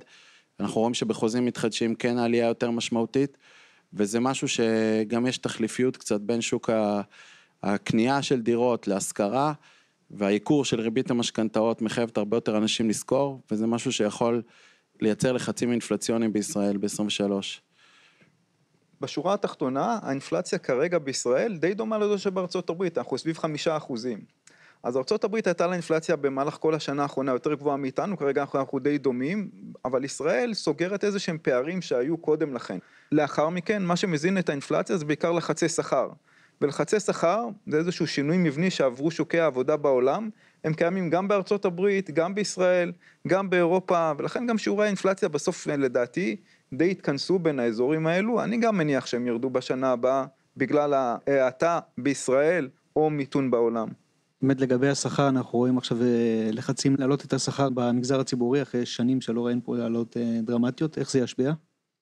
אנחנו 0.60 0.80
רואים 0.80 0.94
שבחוזים 0.94 1.44
מתחדשים 1.44 1.94
כן 1.94 2.18
העלייה 2.18 2.46
יותר 2.46 2.70
משמעותית, 2.70 3.38
וזה 3.92 4.20
משהו 4.20 4.48
שגם 4.48 5.26
יש 5.26 5.38
תחליפיות 5.38 5.96
קצת 5.96 6.20
בין 6.20 6.40
שוק 6.40 6.70
הקנייה 7.62 8.22
של 8.22 8.40
דירות 8.40 8.86
להשכרה, 8.88 9.52
והייקור 10.10 10.64
של 10.64 10.80
ריבית 10.80 11.10
המשכנתאות 11.10 11.82
מחייבת 11.82 12.18
הרבה 12.18 12.36
יותר 12.36 12.56
אנשים 12.56 12.88
לשכור, 12.88 13.40
וזה 13.50 13.66
משהו 13.66 13.92
שיכול 13.92 14.42
לייצר 15.00 15.32
לחצים 15.32 15.72
אינפלציוניים 15.72 16.32
בישראל 16.32 16.76
ב-23. 16.76 17.32
בשורה 19.00 19.34
התחתונה, 19.34 19.98
האינפלציה 20.02 20.58
כרגע 20.58 20.98
בישראל 20.98 21.56
די 21.56 21.74
דומה 21.74 21.98
לזו 21.98 22.18
שבארצות 22.18 22.70
הברית, 22.70 22.98
אנחנו 22.98 23.18
סביב 23.18 23.38
חמישה 23.38 23.76
אחוזים. 23.76 24.18
אז 24.82 24.96
ארה"ב 24.96 25.34
הייתה 25.34 25.66
לה 25.66 25.72
אינפלציה 25.72 26.16
במהלך 26.16 26.56
כל 26.60 26.74
השנה 26.74 27.02
האחרונה 27.02 27.32
יותר 27.32 27.54
גבוהה 27.54 27.76
מאיתנו, 27.76 28.16
כרגע 28.16 28.40
אנחנו, 28.40 28.58
אנחנו 28.58 28.78
די 28.78 28.98
דומים, 28.98 29.50
אבל 29.84 30.04
ישראל 30.04 30.54
סוגרת 30.54 31.04
איזה 31.04 31.18
שהם 31.18 31.38
פערים 31.42 31.82
שהיו 31.82 32.16
קודם 32.18 32.54
לכן. 32.54 32.78
לאחר 33.12 33.48
מכן, 33.48 33.82
מה 33.82 33.96
שמזין 33.96 34.38
את 34.38 34.48
האינפלציה 34.48 34.96
זה 34.96 35.04
בעיקר 35.04 35.32
לחצי 35.32 35.68
שכר. 35.68 36.08
ולחצי 36.60 37.00
שכר 37.00 37.48
זה 37.66 37.76
איזשהו 37.76 38.06
שינוי 38.06 38.36
מבני 38.38 38.70
שעברו 38.70 39.10
שוקי 39.10 39.40
העבודה 39.40 39.76
בעולם, 39.76 40.30
הם 40.64 40.74
קיימים 40.74 41.10
גם 41.10 41.28
בארצות 41.28 41.64
הברית, 41.64 42.10
גם 42.10 42.34
בישראל, 42.34 42.92
גם 43.28 43.50
באירופה, 43.50 44.12
ולכן 44.18 44.46
גם 44.46 44.58
שיעורי 44.58 44.84
האינפלציה 44.84 45.28
בסוף 45.28 45.66
לדעתי 45.66 46.36
די 46.72 46.90
התכנסו 46.90 47.38
בין 47.38 47.58
האזורים 47.58 48.06
האלו, 48.06 48.42
אני 48.42 48.56
גם 48.56 48.78
מניח 48.78 49.06
שהם 49.06 49.26
ירדו 49.26 49.50
בשנה 49.50 49.92
הבאה 49.92 50.24
בגלל 50.56 50.94
ההאטה 50.94 51.80
בישראל 51.98 52.68
או 52.96 53.10
מיתון 53.10 53.50
בעולם. 53.50 53.88
באמת 54.42 54.60
לגבי 54.60 54.88
השכר, 54.88 55.28
אנחנו 55.28 55.58
רואים 55.58 55.78
עכשיו 55.78 56.02
אה, 56.02 56.48
לחצים 56.52 56.96
להעלות 56.98 57.24
את 57.24 57.32
השכר 57.32 57.68
במגזר 57.70 58.20
הציבורי 58.20 58.62
אחרי 58.62 58.86
שנים 58.86 59.20
שלא 59.20 59.46
ראינו 59.46 59.60
פה 59.64 59.76
להעלות 59.76 60.16
אה, 60.16 60.40
דרמטיות, 60.42 60.98
איך 60.98 61.10
זה 61.10 61.18
ישפיע? 61.18 61.52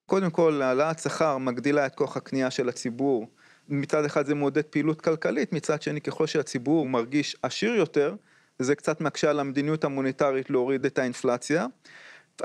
קודם 0.07 0.31
כל, 0.31 0.63
העלאת 0.63 0.99
שכר 0.99 1.39
מגדילה 1.39 1.87
את 1.87 1.95
כוח 1.95 2.17
הקנייה 2.17 2.51
של 2.51 2.69
הציבור. 2.69 3.27
מצד 3.69 4.05
אחד 4.05 4.27
זה 4.27 4.35
מעודד 4.35 4.63
פעילות 4.63 5.01
כלכלית, 5.01 5.53
מצד 5.53 5.83
שני 5.83 6.01
ככל 6.01 6.27
שהציבור 6.27 6.89
מרגיש 6.89 7.37
עשיר 7.43 7.75
יותר, 7.75 8.15
זה 8.59 8.75
קצת 8.75 9.01
מקשה 9.01 9.31
על 9.31 9.41
המדיניות 9.41 9.85
המוניטרית 9.85 10.51
להוריד 10.51 10.85
את 10.87 10.99
האינפלציה. 10.99 11.67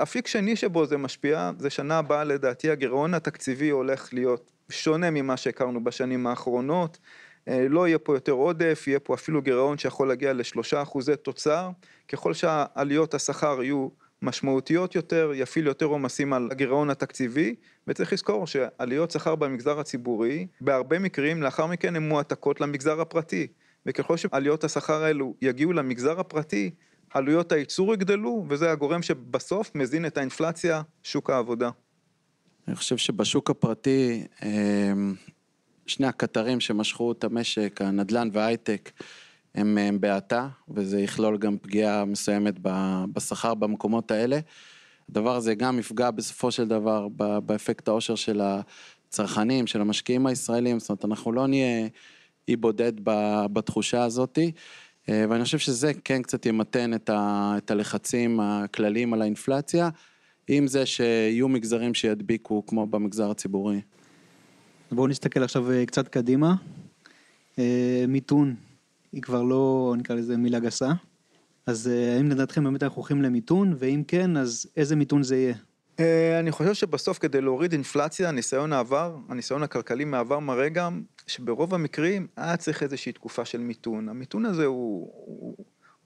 אפיק 0.02 0.26
שני 0.26 0.56
שבו 0.56 0.86
זה 0.86 0.96
משפיע, 0.96 1.50
זה 1.58 1.70
שנה 1.70 1.98
הבאה 1.98 2.24
לדעתי 2.24 2.70
הגירעון 2.70 3.14
התקציבי 3.14 3.70
הולך 3.70 4.14
להיות 4.14 4.50
שונה 4.70 5.10
ממה 5.10 5.36
שהכרנו 5.36 5.84
בשנים 5.84 6.26
האחרונות. 6.26 6.98
אה, 7.48 7.66
לא 7.68 7.88
יהיה 7.88 7.98
פה 7.98 8.16
יותר 8.16 8.32
עודף, 8.32 8.84
יהיה 8.86 9.00
פה 9.00 9.14
אפילו 9.14 9.42
גירעון 9.42 9.78
שיכול 9.78 10.08
להגיע 10.08 10.32
לשלושה 10.32 10.82
אחוזי 10.82 11.16
תוצר. 11.16 11.70
ככל 12.08 12.34
שעליות 12.34 13.14
השכר 13.14 13.62
יהיו 13.62 13.88
משמעותיות 14.22 14.94
יותר, 14.94 15.32
יפעיל 15.34 15.66
יותר 15.66 15.86
עומסים 15.86 16.32
על 16.32 16.48
הגירעון 16.50 16.90
התקציבי, 16.90 17.54
וצריך 17.86 18.12
לזכור 18.12 18.46
שעליות 18.46 19.10
שכר 19.10 19.34
במגזר 19.34 19.80
הציבורי, 19.80 20.46
בהרבה 20.60 20.98
מקרים 20.98 21.42
לאחר 21.42 21.66
מכן 21.66 21.96
הן 21.96 22.08
מועתקות 22.08 22.60
למגזר 22.60 23.00
הפרטי, 23.00 23.46
וככל 23.86 24.16
שעליות 24.16 24.64
השכר 24.64 25.02
האלו 25.02 25.34
יגיעו 25.42 25.72
למגזר 25.72 26.20
הפרטי, 26.20 26.70
עלויות 27.14 27.52
הייצור 27.52 27.94
יגדלו, 27.94 28.46
וזה 28.48 28.72
הגורם 28.72 29.02
שבסוף 29.02 29.74
מזין 29.74 30.06
את 30.06 30.16
האינפלציה, 30.16 30.82
שוק 31.02 31.30
העבודה. 31.30 31.70
אני 32.68 32.76
חושב 32.76 32.96
שבשוק 32.96 33.50
הפרטי, 33.50 34.26
אמ, 34.42 35.14
שני 35.86 36.06
הקטרים 36.06 36.60
שמשכו 36.60 37.12
את 37.12 37.24
המשק, 37.24 37.80
הנדל"ן 37.80 38.28
וההייטק, 38.32 38.90
הם, 39.54 39.78
הם 39.78 40.00
בהאטה, 40.00 40.48
וזה 40.68 41.00
יכלול 41.00 41.38
גם 41.38 41.58
פגיעה 41.58 42.04
מסוימת 42.04 42.54
בשכר 43.12 43.54
במקומות 43.54 44.10
האלה. 44.10 44.38
הדבר 45.10 45.36
הזה 45.36 45.54
גם 45.54 45.78
יפגע 45.78 46.10
בסופו 46.10 46.50
של 46.50 46.68
דבר 46.68 47.08
באפקט 47.46 47.88
העושר 47.88 48.14
של 48.14 48.40
הצרכנים, 48.42 49.66
של 49.66 49.80
המשקיעים 49.80 50.26
הישראלים, 50.26 50.80
זאת 50.80 50.88
אומרת, 50.88 51.04
אנחנו 51.04 51.32
לא 51.32 51.46
נהיה 51.46 51.88
אי 52.48 52.56
בודד 52.56 52.92
בתחושה 53.52 54.04
הזאתי. 54.04 54.52
אה, 55.08 55.24
ואני 55.28 55.44
חושב 55.44 55.58
שזה 55.58 55.92
כן 56.04 56.22
קצת 56.22 56.46
ימתן 56.46 56.94
את, 56.94 57.10
ה, 57.10 57.54
את 57.56 57.70
הלחצים 57.70 58.40
הכלליים 58.40 59.14
על 59.14 59.22
האינפלציה, 59.22 59.88
עם 60.48 60.66
זה 60.66 60.86
שיהיו 60.86 61.48
מגזרים 61.48 61.94
שידביקו 61.94 62.66
כמו 62.66 62.86
במגזר 62.86 63.30
הציבורי. 63.30 63.80
בואו 64.92 65.06
נסתכל 65.06 65.42
עכשיו 65.42 65.70
אה, 65.70 65.86
קצת 65.86 66.08
קדימה. 66.08 66.54
אה, 67.58 68.04
מיתון 68.08 68.54
היא 69.12 69.22
כבר 69.22 69.42
לא, 69.42 69.94
נקרא 69.98 70.16
לזה 70.16 70.36
מילה 70.36 70.58
גסה. 70.58 70.92
אז 71.66 71.86
האם 71.86 72.30
לדעתכם 72.30 72.64
באמת 72.64 72.82
אנחנו 72.82 72.96
הולכים 72.96 73.22
למיתון, 73.22 73.74
ואם 73.78 74.02
כן, 74.08 74.36
אז 74.36 74.66
איזה 74.76 74.96
מיתון 74.96 75.22
זה 75.22 75.36
יהיה? 75.36 75.54
אני 76.40 76.50
חושב 76.50 76.74
שבסוף 76.74 77.18
כדי 77.18 77.40
להוריד 77.40 77.72
אינפלציה, 77.72 78.30
ניסיון 78.30 78.72
העבר, 78.72 79.16
הניסיון 79.28 79.62
הכלכלי 79.62 80.04
מעבר 80.04 80.38
מראה 80.38 80.68
גם 80.68 81.02
שברוב 81.26 81.74
המקרים 81.74 82.26
היה 82.36 82.56
צריך 82.56 82.82
איזושהי 82.82 83.12
תקופה 83.12 83.44
של 83.44 83.58
מיתון. 83.58 84.08
המיתון 84.08 84.44
הזה 84.44 84.64
הוא, 84.64 85.10
הוא, 85.14 85.56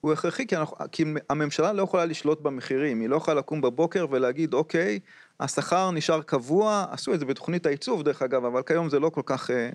הוא 0.00 0.12
הכרחי, 0.12 0.46
כי, 0.46 0.56
אנחנו, 0.56 0.76
כי 0.92 1.04
הממשלה 1.30 1.72
לא 1.72 1.82
יכולה 1.82 2.04
לשלוט 2.04 2.40
במחירים, 2.40 3.00
היא 3.00 3.08
לא 3.08 3.16
יכולה 3.16 3.38
לקום 3.38 3.60
בבוקר 3.60 4.06
ולהגיד, 4.10 4.54
אוקיי, 4.54 4.98
השכר 5.40 5.90
נשאר 5.90 6.22
קבוע, 6.22 6.86
עשו 6.90 7.14
את 7.14 7.20
זה 7.20 7.24
בתוכנית 7.24 7.66
הייצוב 7.66 8.02
דרך 8.02 8.22
אגב, 8.22 8.44
אבל 8.44 8.62
כיום 8.62 8.88
זה 8.88 9.00
לא 9.00 9.08
כל 9.08 9.22
כך 9.24 9.50
אה, 9.50 9.70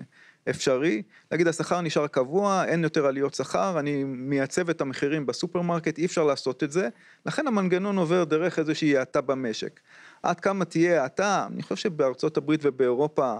אפשרי. 0.50 1.02
להגיד, 1.32 1.48
השכר 1.48 1.80
נשאר 1.80 2.06
קבוע, 2.06 2.64
אין 2.64 2.84
יותר 2.84 3.06
עליות 3.06 3.34
שכר, 3.34 3.78
אני 3.78 4.04
מייצב 4.04 4.70
את 4.70 4.80
המחירים 4.80 5.26
בסופרמרקט, 5.26 5.98
אי 5.98 6.04
אפשר 6.06 6.24
לעשות 6.24 6.62
את 6.62 6.70
זה, 6.72 6.88
לכן 7.26 7.46
המנגנון 7.46 7.96
עובר 7.96 8.24
דרך 8.24 8.58
איזושהי 8.58 8.96
האטה 8.96 9.20
במשק. 9.20 9.80
עד 10.22 10.40
כמה 10.40 10.64
תהיה 10.64 11.02
האטה, 11.02 11.46
אני 11.52 11.62
חושב 11.62 11.76
שבארצות 11.76 12.36
הברית 12.36 12.60
ובאירופה 12.62 13.34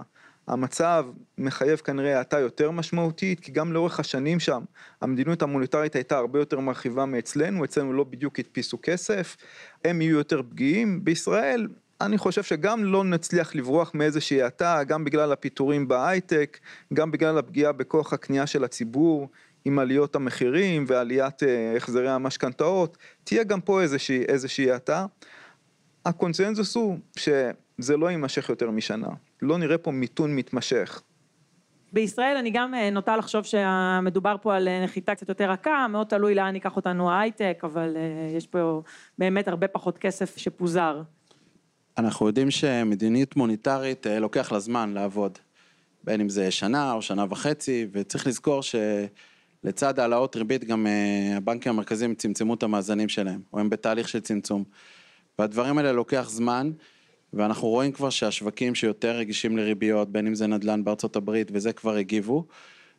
המצב 0.47 1.05
מחייב 1.37 1.79
כנראה 1.79 2.17
האטה 2.17 2.39
יותר 2.39 2.71
משמעותית, 2.71 3.39
כי 3.39 3.51
גם 3.51 3.73
לאורך 3.73 3.99
השנים 3.99 4.39
שם 4.39 4.63
המדיניות 5.01 5.41
המוניטרית 5.41 5.95
הייתה 5.95 6.17
הרבה 6.17 6.39
יותר 6.39 6.59
מרחיבה 6.59 7.05
מאצלנו, 7.05 7.65
אצלנו 7.65 7.93
לא 7.93 8.03
בדיוק 8.03 8.39
הדפיסו 8.39 8.77
כסף, 8.81 9.37
הם 9.85 10.01
יהיו 10.01 10.17
יותר 10.17 10.41
פגיעים. 10.49 11.03
בישראל 11.03 11.67
אני 12.05 12.17
חושב 12.17 12.43
שגם 12.43 12.83
לא 12.83 13.03
נצליח 13.03 13.55
לברוח 13.55 13.91
מאיזושהי 13.93 14.41
האטה, 14.41 14.83
גם 14.83 15.03
בגלל 15.03 15.31
הפיטורים 15.31 15.87
בהייטק, 15.87 16.59
גם 16.93 17.11
בגלל 17.11 17.37
הפגיעה 17.37 17.71
בכוח 17.71 18.13
הקנייה 18.13 18.47
של 18.47 18.63
הציבור, 18.63 19.29
עם 19.65 19.79
עליות 19.79 20.15
המחירים 20.15 20.85
ועליית 20.87 21.43
אה, 21.43 21.77
החזרי 21.77 22.09
המשכנתאות, 22.09 22.97
תהיה 23.23 23.43
גם 23.43 23.61
פה 23.61 23.81
איזושהי, 23.81 24.71
האטה. 24.71 25.05
הקונצנזוס 26.05 26.75
הוא 26.75 26.97
שזה 27.17 27.97
לא 27.97 28.11
יימשך 28.11 28.49
יותר 28.49 28.71
משנה. 28.71 29.07
לא 29.41 29.57
נראה 29.57 29.77
פה 29.77 29.91
מיתון 29.91 30.35
מתמשך. 30.35 31.01
בישראל 31.93 32.37
אני 32.37 32.51
גם 32.53 32.75
אה, 32.75 32.89
נוטה 32.89 33.17
לחשוב 33.17 33.43
שמדובר 33.43 34.35
פה 34.41 34.55
על 34.55 34.67
אה, 34.67 34.83
נחיתה 34.83 35.15
קצת 35.15 35.29
יותר 35.29 35.51
רכה, 35.51 35.87
מאוד 35.87 36.07
תלוי 36.07 36.35
לאן 36.35 36.55
ייקח 36.55 36.75
אותנו 36.75 37.11
ההייטק, 37.11 37.59
אבל 37.63 37.97
יש 38.37 38.47
פה 38.47 38.81
באמת 39.17 39.47
הרבה 39.47 39.67
פחות 39.67 39.97
כסף 39.97 40.37
שפוזר. 40.37 41.01
אנחנו 41.97 42.27
יודעים 42.27 42.51
שמדיניות 42.51 43.35
מוניטרית 43.35 44.07
לוקח 44.07 44.51
לה 44.51 44.59
זמן 44.59 44.93
לעבוד, 44.93 45.39
בין 46.03 46.21
אם 46.21 46.29
זה 46.29 46.51
שנה 46.51 46.93
או 46.93 47.01
שנה 47.01 47.25
וחצי, 47.29 47.87
וצריך 47.91 48.27
לזכור 48.27 48.61
שלצד 48.63 49.99
העלאות 49.99 50.35
ריבית 50.35 50.63
גם 50.63 50.87
הבנקים 51.37 51.71
המרכזיים 51.71 52.15
צמצמו 52.15 52.53
את 52.53 52.63
המאזנים 52.63 53.09
שלהם, 53.09 53.41
או 53.53 53.59
הם 53.59 53.69
בתהליך 53.69 54.09
של 54.09 54.19
צמצום. 54.19 54.63
והדברים 55.39 55.77
האלה 55.77 55.91
לוקח 55.91 56.29
זמן. 56.29 56.71
ואנחנו 57.33 57.67
רואים 57.67 57.91
כבר 57.91 58.09
שהשווקים 58.09 58.75
שיותר 58.75 59.15
רגישים 59.17 59.57
לריביות, 59.57 60.11
בין 60.11 60.27
אם 60.27 60.35
זה 60.35 60.47
נדל"ן 60.47 60.83
בארצות 60.83 61.15
הברית, 61.15 61.51
וזה 61.53 61.73
כבר 61.73 61.95
הגיבו. 61.95 62.45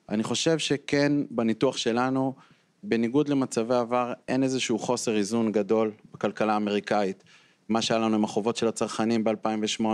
אני 0.08 0.22
חושב 0.22 0.58
שכן, 0.58 1.12
בניתוח 1.30 1.76
שלנו, 1.76 2.34
בניגוד 2.82 3.28
למצבי 3.28 3.74
עבר, 3.74 4.12
אין 4.28 4.42
איזשהו 4.42 4.78
חוסר 4.78 5.16
איזון 5.16 5.52
גדול 5.52 5.92
בכלכלה 6.14 6.52
האמריקאית. 6.54 7.24
מה 7.68 7.83
שהיה 7.83 8.00
לנו 8.00 8.14
עם 8.14 8.25
החובות 8.25 8.56
של 8.56 8.68
הצרכנים 8.68 9.25
ב-2008, 9.25 9.85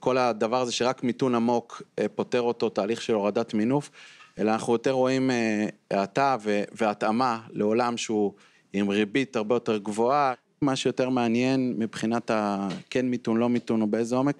כל 0.00 0.18
הדבר 0.18 0.60
הזה 0.60 0.72
שרק 0.72 1.02
מיתון 1.02 1.34
עמוק 1.34 1.82
אה, 1.98 2.08
פותר 2.08 2.40
אותו, 2.40 2.68
תהליך 2.68 3.02
של 3.02 3.14
הורדת 3.14 3.54
מינוף, 3.54 3.90
אלא 4.38 4.52
אנחנו 4.52 4.72
יותר 4.72 4.90
רואים 4.90 5.30
אה, 5.30 5.66
האטה 5.90 6.36
והתאמה 6.72 7.40
לעולם 7.50 7.96
שהוא 7.96 8.32
עם 8.72 8.88
ריבית 8.88 9.36
הרבה 9.36 9.54
יותר 9.54 9.78
גבוהה, 9.78 10.34
מה 10.60 10.76
שיותר 10.76 11.08
מעניין 11.08 11.74
מבחינת 11.78 12.30
הכן 12.34 13.06
מיתון, 13.06 13.36
לא 13.36 13.48
מיתון 13.48 13.82
או 13.82 13.86
באיזה 13.86 14.16
עומק, 14.16 14.36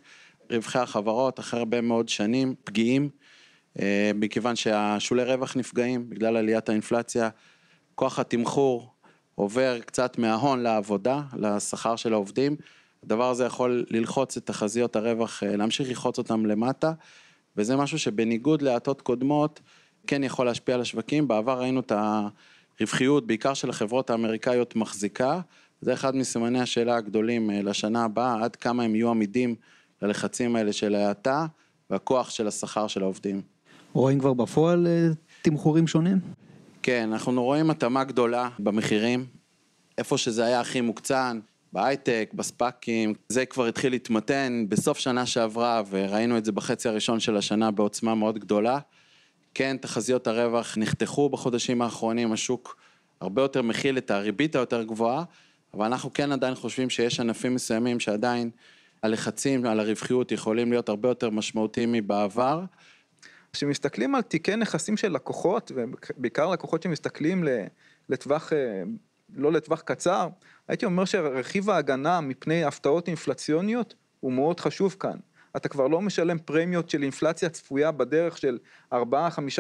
רווחי 0.51 0.79
החברות 0.79 1.41
אחרי 1.41 1.61
הרבה 1.61 1.81
מאוד 1.81 2.09
שנים 2.09 2.55
פגיעים, 2.65 3.09
אה, 3.81 4.11
מכיוון 4.15 4.57
שהשולי 4.57 5.25
רווח 5.25 5.57
נפגעים 5.57 6.11
בגלל 6.11 6.37
עליית 6.37 6.69
האינפלציה, 6.69 7.29
כוח 7.95 8.19
התמחור 8.19 8.93
עובר 9.37 9.79
קצת 9.81 10.19
מההון 10.19 10.61
לעבודה, 10.63 11.23
לשכר 11.37 11.97
של 11.97 12.13
העובדים, 12.13 12.57
הדבר 13.05 13.31
הזה 13.31 13.45
יכול 13.45 13.85
ללחוץ 13.91 14.37
את 14.37 14.47
תחזיות 14.47 14.97
הרווח, 14.97 15.43
אה, 15.43 15.57
להמשיך 15.57 15.89
ללחוץ 15.89 16.19
אותם 16.19 16.47
למטה, 16.47 16.93
וזה 17.57 17.77
משהו 17.77 17.99
שבניגוד 17.99 18.63
להאטות 18.63 19.03
קודמות, 19.03 19.61
כן 20.07 20.25
יכול 20.25 20.47
להשפיע 20.47 20.75
על 20.75 20.81
השווקים. 20.81 21.29
בעבר 21.29 21.61
ראינו 21.61 21.81
את 21.81 21.93
הרווחיות, 22.81 23.27
בעיקר 23.27 23.55
של 23.55 23.71
החברות 23.71 24.11
האמריקאיות, 24.11 24.77
מחזיקה. 24.77 25.41
זה 25.81 25.93
אחד 25.93 26.17
מסימני 26.17 26.61
השאלה 26.61 26.97
הגדולים 26.97 27.51
אה, 27.51 27.63
לשנה 27.63 28.05
הבאה, 28.05 28.45
עד 28.45 28.57
כמה 28.57 28.83
הם 28.83 28.95
יהיו 28.95 29.11
עמידים 29.11 29.55
ללחצים 30.03 30.57
האלה 30.57 30.73
של 30.73 30.95
ההאטה 30.95 31.47
והכוח 31.91 32.31
של 32.31 32.47
השכר 32.49 32.87
של 32.87 33.03
העובדים. 33.03 33.43
רואים 33.93 34.19
כבר 34.19 34.33
בפועל 34.33 34.87
אה, 34.87 35.09
תמחורים 35.43 35.87
שונים? 35.87 36.19
כן, 36.87 37.13
אנחנו 37.13 37.45
רואים 37.45 37.71
התאמה 37.71 38.05
גדולה 38.05 38.49
במחירים, 38.59 39.27
איפה 39.99 40.19
שזה 40.19 40.45
היה 40.45 40.61
הכי 40.61 40.81
מוקצן, 40.81 41.41
בהייטק, 41.73 42.31
בספאקים, 42.35 43.15
זה 43.29 43.47
כבר 43.47 43.67
התחיל 43.67 43.93
להתמתן 43.93 44.65
בסוף 44.69 44.99
שנה 44.99 45.27
שעברה, 45.27 45.83
וראינו 45.91 46.39
את 46.39 46.45
זה 46.45 46.53
בחצי 46.53 46.89
הראשון 46.89 47.21
של 47.21 47.37
השנה 47.37 47.71
בעוצמה 47.71 48.15
מאוד 48.15 48.39
גדולה. 48.39 48.79
כן, 49.55 49.77
תחזיות 49.77 50.27
הרווח 50.27 50.79
נחתכו 50.79 51.29
בחודשים 51.29 51.83
האחרונים, 51.83 52.33
השוק 52.33 52.77
הרבה 53.21 53.43
יותר 53.43 53.63
מכיל 53.63 53.99
את 53.99 54.11
הריבית 54.11 54.57
היותר 54.57 54.83
גבוהה, 54.83 55.25
אבל 55.75 55.87
אנחנו 55.87 56.13
כן 56.13 56.33
עדיין 56.33 56.55
חושבים 56.55 56.91
שיש 56.91 57.21
ענפים 57.21 57.55
מסוימים 57.55 58.01
שעדיין 58.01 58.51
הלחצים 59.03 59.67
על 59.67 59.81
הרווחיות 59.81 60.33
יכולים 60.33 60.71
להיות 60.71 60.89
הרבה 60.89 61.09
יותר 61.09 61.31
משמעותיים 61.31 61.93
מבעבר. 61.93 62.65
כשמסתכלים 63.57 64.15
על 64.15 64.23
תיקי 64.23 64.57
נכסים 64.57 64.97
של 64.97 65.13
לקוחות, 65.13 65.73
ובעיקר 65.75 66.51
לקוחות 66.51 66.83
שמסתכלים 66.83 67.45
לטווח, 68.09 68.53
אה, 68.53 68.83
לא 69.35 69.53
לטווח 69.53 69.81
קצר, 69.81 70.29
הייתי 70.69 70.87
אומר 70.87 71.05
שרכיב 71.05 71.71
ההגנה 71.71 72.21
מפני 72.21 72.65
הפתעות 72.65 73.09
אינפלציוניות 73.09 73.95
הוא 74.21 74.33
מאוד 74.33 74.61
חשוב 74.61 74.97
כאן. 75.01 75.17
אתה 75.57 75.69
כבר 75.69 75.89
לא 75.89 76.01
משלם 76.01 76.39
פרמיות 76.39 76.91
של 76.91 77.03
אינפלציה 77.03 77.49
צפויה 77.49 77.93
בדרך 77.93 78.39
של 78.39 78.59
4-5 78.93 78.97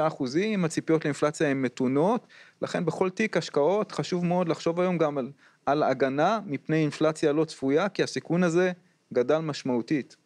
אחוזים, 0.00 0.64
הציפיות 0.64 1.04
לאינפלציה 1.04 1.48
הן 1.48 1.62
מתונות, 1.62 2.26
לכן 2.62 2.84
בכל 2.84 3.10
תיק 3.10 3.36
השקעות 3.36 3.92
חשוב 3.92 4.24
מאוד 4.24 4.48
לחשוב 4.48 4.80
היום 4.80 4.98
גם 4.98 5.18
על, 5.18 5.30
על 5.66 5.82
הגנה 5.82 6.40
מפני 6.46 6.76
אינפלציה 6.76 7.32
לא 7.32 7.44
צפויה, 7.44 7.88
כי 7.88 8.02
הסיכון 8.02 8.42
הזה 8.42 8.72
גדל 9.12 9.38
משמעותית. 9.38 10.16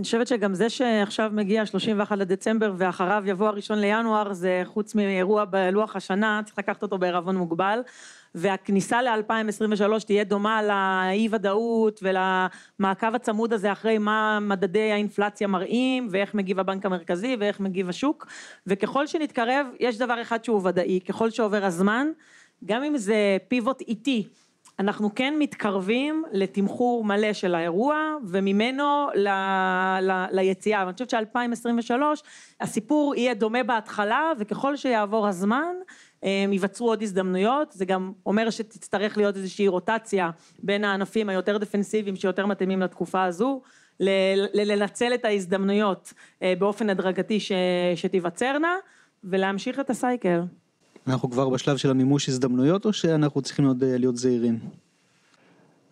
אני 0.00 0.04
חושבת 0.04 0.26
שגם 0.26 0.54
זה 0.54 0.68
שעכשיו 0.70 1.30
מגיע 1.34 1.66
31 1.66 2.18
לדצמבר 2.18 2.72
ואחריו 2.76 3.22
יבוא 3.26 3.46
הראשון 3.46 3.78
לינואר, 3.78 4.32
זה 4.32 4.62
חוץ 4.64 4.94
מאירוע 4.94 5.44
בלוח 5.44 5.96
השנה, 5.96 6.40
צריך 6.44 6.58
לקחת 6.58 6.82
אותו 6.82 6.98
בערבון 6.98 7.36
מוגבל. 7.36 7.80
והכניסה 8.34 9.02
ל-2023 9.02 10.04
תהיה 10.06 10.24
דומה 10.24 10.62
לאי 10.62 11.28
ודאות 11.30 12.00
ולמעקב 12.02 13.14
הצמוד 13.14 13.52
הזה 13.52 13.72
אחרי 13.72 13.98
מה 13.98 14.38
מדדי 14.40 14.92
האינפלציה 14.92 15.46
מראים 15.46 16.08
ואיך 16.10 16.34
מגיב 16.34 16.60
הבנק 16.60 16.86
המרכזי 16.86 17.36
ואיך 17.40 17.60
מגיב 17.60 17.88
השוק 17.88 18.26
וככל 18.66 19.06
שנתקרב 19.06 19.66
יש 19.80 19.98
דבר 19.98 20.22
אחד 20.22 20.44
שהוא 20.44 20.68
ודאי 20.68 21.00
ככל 21.08 21.30
שעובר 21.30 21.64
הזמן 21.64 22.06
גם 22.64 22.84
אם 22.84 22.98
זה 22.98 23.36
פיבוט 23.48 23.80
איטי 23.80 24.28
אנחנו 24.80 25.14
כן 25.14 25.34
מתקרבים 25.38 26.24
לתמחור 26.32 27.04
מלא 27.04 27.32
של 27.32 27.54
האירוע 27.54 28.14
וממנו 28.26 29.08
ל, 29.14 29.28
ל, 30.00 30.24
ליציאה 30.30 30.82
ואני 30.82 30.92
חושבת 30.92 31.10
ש-2023 31.10 31.92
הסיפור 32.60 33.14
יהיה 33.14 33.34
דומה 33.34 33.62
בהתחלה 33.62 34.32
וככל 34.38 34.76
שיעבור 34.76 35.28
הזמן 35.28 35.74
ייווצרו 36.22 36.88
עוד 36.88 37.02
הזדמנויות, 37.02 37.72
זה 37.72 37.84
גם 37.84 38.12
אומר 38.26 38.50
שתצטרך 38.50 39.16
להיות 39.16 39.36
איזושהי 39.36 39.68
רוטציה 39.68 40.30
בין 40.58 40.84
הענפים 40.84 41.28
היותר 41.28 41.58
דפנסיביים 41.58 42.16
שיותר 42.16 42.46
מתאימים 42.46 42.80
לתקופה 42.80 43.24
הזו, 43.24 43.62
לנצל 44.54 45.14
את 45.14 45.24
ההזדמנויות 45.24 46.12
אה, 46.42 46.54
באופן 46.58 46.90
הדרגתי 46.90 47.38
שתיווצרנה 47.96 48.76
ולהמשיך 49.24 49.80
את 49.80 49.90
הסייקל. 49.90 50.40
אנחנו 51.06 51.30
כבר 51.30 51.48
בשלב 51.48 51.76
של 51.76 51.90
המימוש 51.90 52.28
הזדמנויות 52.28 52.84
או 52.84 52.92
שאנחנו 52.92 53.42
צריכים 53.42 53.64
עוד 53.64 53.84
אה, 53.84 53.98
להיות 53.98 54.16
זהירים? 54.16 54.58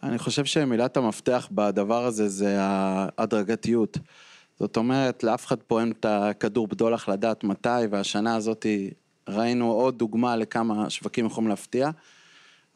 אני 0.03 0.19
חושב 0.19 0.45
שמילת 0.45 0.97
המפתח 0.97 1.49
בדבר 1.53 2.05
הזה 2.05 2.29
זה 2.29 2.57
ההדרגתיות. 2.61 3.99
זאת 4.59 4.77
אומרת, 4.77 5.25
לאף 5.25 5.47
אחד 5.47 5.57
פה 5.63 5.81
אין 5.81 5.91
את 5.91 6.05
הכדור 6.05 6.67
בדולח 6.67 7.09
לדעת 7.09 7.45
מתי, 7.45 7.69
והשנה 7.91 8.37
הזאת 8.37 8.67
ראינו 9.29 9.73
עוד 9.73 9.99
דוגמה 9.99 10.37
לכמה 10.37 10.91
שווקים 10.91 11.27
יכולים 11.27 11.49
להפתיע, 11.49 11.91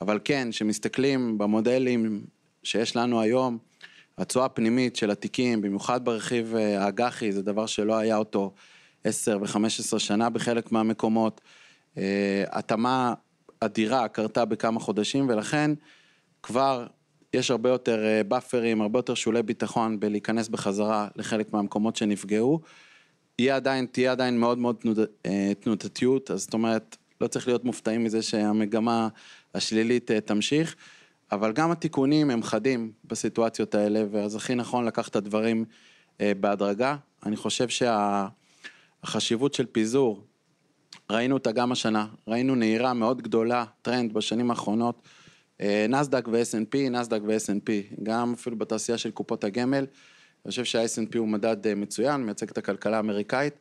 אבל 0.00 0.18
כן, 0.24 0.48
כשמסתכלים 0.50 1.38
במודלים 1.38 2.24
שיש 2.62 2.96
לנו 2.96 3.20
היום, 3.20 3.58
התשואה 4.18 4.44
הפנימית 4.44 4.96
של 4.96 5.10
התיקים, 5.10 5.60
במיוחד 5.60 6.04
ברכיב 6.04 6.54
אה, 6.56 6.84
האג"חי, 6.84 7.32
זה 7.32 7.42
דבר 7.42 7.66
שלא 7.66 7.96
היה 7.96 8.16
אותו 8.16 8.52
10 9.04 9.38
ו-15 9.40 9.98
שנה 9.98 10.30
בחלק 10.30 10.72
מהמקומות. 10.72 11.40
אה, 11.98 12.44
התאמה 12.50 13.14
אדירה 13.60 14.08
קרתה 14.08 14.44
בכמה 14.44 14.80
חודשים, 14.80 15.28
ולכן 15.28 15.70
כבר 16.42 16.86
יש 17.34 17.50
הרבה 17.50 17.68
יותר 17.68 18.04
באפרים, 18.28 18.80
הרבה 18.80 18.98
יותר 18.98 19.14
שולי 19.14 19.42
ביטחון 19.42 20.00
בלהיכנס 20.00 20.48
בחזרה 20.48 21.08
לחלק 21.16 21.52
מהמקומות 21.52 21.96
שנפגעו. 21.96 22.60
יהיה 23.38 23.56
עדיין, 23.56 23.86
תהיה 23.86 24.12
עדיין 24.12 24.38
מאוד 24.38 24.58
מאוד 24.58 24.76
אה, 25.26 25.52
תנודתיות, 25.60 26.30
אז 26.30 26.40
זאת 26.40 26.54
אומרת, 26.54 26.96
לא 27.20 27.26
צריך 27.26 27.46
להיות 27.46 27.64
מופתעים 27.64 28.04
מזה 28.04 28.22
שהמגמה 28.22 29.08
השלילית 29.54 30.10
אה, 30.10 30.20
תמשיך, 30.20 30.76
אבל 31.32 31.52
גם 31.52 31.70
התיקונים 31.70 32.30
הם 32.30 32.42
חדים 32.42 32.92
בסיטואציות 33.04 33.74
האלה, 33.74 34.04
ואז 34.10 34.36
הכי 34.36 34.54
נכון 34.54 34.84
לקחת 34.84 35.10
את 35.10 35.16
הדברים 35.16 35.64
אה, 36.20 36.32
בהדרגה. 36.40 36.96
אני 37.26 37.36
חושב 37.36 37.66
שהחשיבות 39.02 39.54
של 39.54 39.66
פיזור, 39.66 40.24
ראינו 41.12 41.34
אותה 41.34 41.52
גם 41.52 41.72
השנה, 41.72 42.06
ראינו 42.28 42.54
נהירה 42.54 42.94
מאוד 42.94 43.22
גדולה, 43.22 43.64
טרנד 43.82 44.12
בשנים 44.12 44.50
האחרונות, 44.50 45.08
נסדק 45.88 46.28
ו-S&P, 46.28 46.90
נסדק 46.90 47.20
ו-S&P, 47.26 47.70
גם 48.02 48.32
אפילו 48.32 48.58
בתעשייה 48.58 48.98
של 48.98 49.10
קופות 49.10 49.44
הגמל. 49.44 49.86
אני 50.44 50.50
חושב 50.50 50.64
שה-S&P 50.64 51.18
הוא 51.18 51.28
מדד 51.28 51.66
אה, 51.66 51.74
מצוין, 51.74 52.20
מייצג 52.20 52.50
את 52.50 52.58
הכלכלה 52.58 52.96
האמריקאית, 52.96 53.54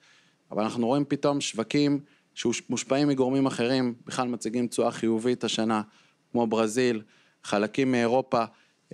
אבל 0.51 0.63
אנחנו 0.63 0.87
רואים 0.87 1.05
פתאום 1.07 1.41
שווקים 1.41 1.99
שמושפעים 2.33 3.07
מגורמים 3.07 3.45
אחרים, 3.45 3.93
בכלל 4.05 4.27
מציגים 4.27 4.67
תשואה 4.67 4.91
חיובית 4.91 5.43
השנה, 5.43 5.81
כמו 6.31 6.47
ברזיל, 6.47 7.01
חלקים 7.43 7.91
מאירופה, 7.91 8.43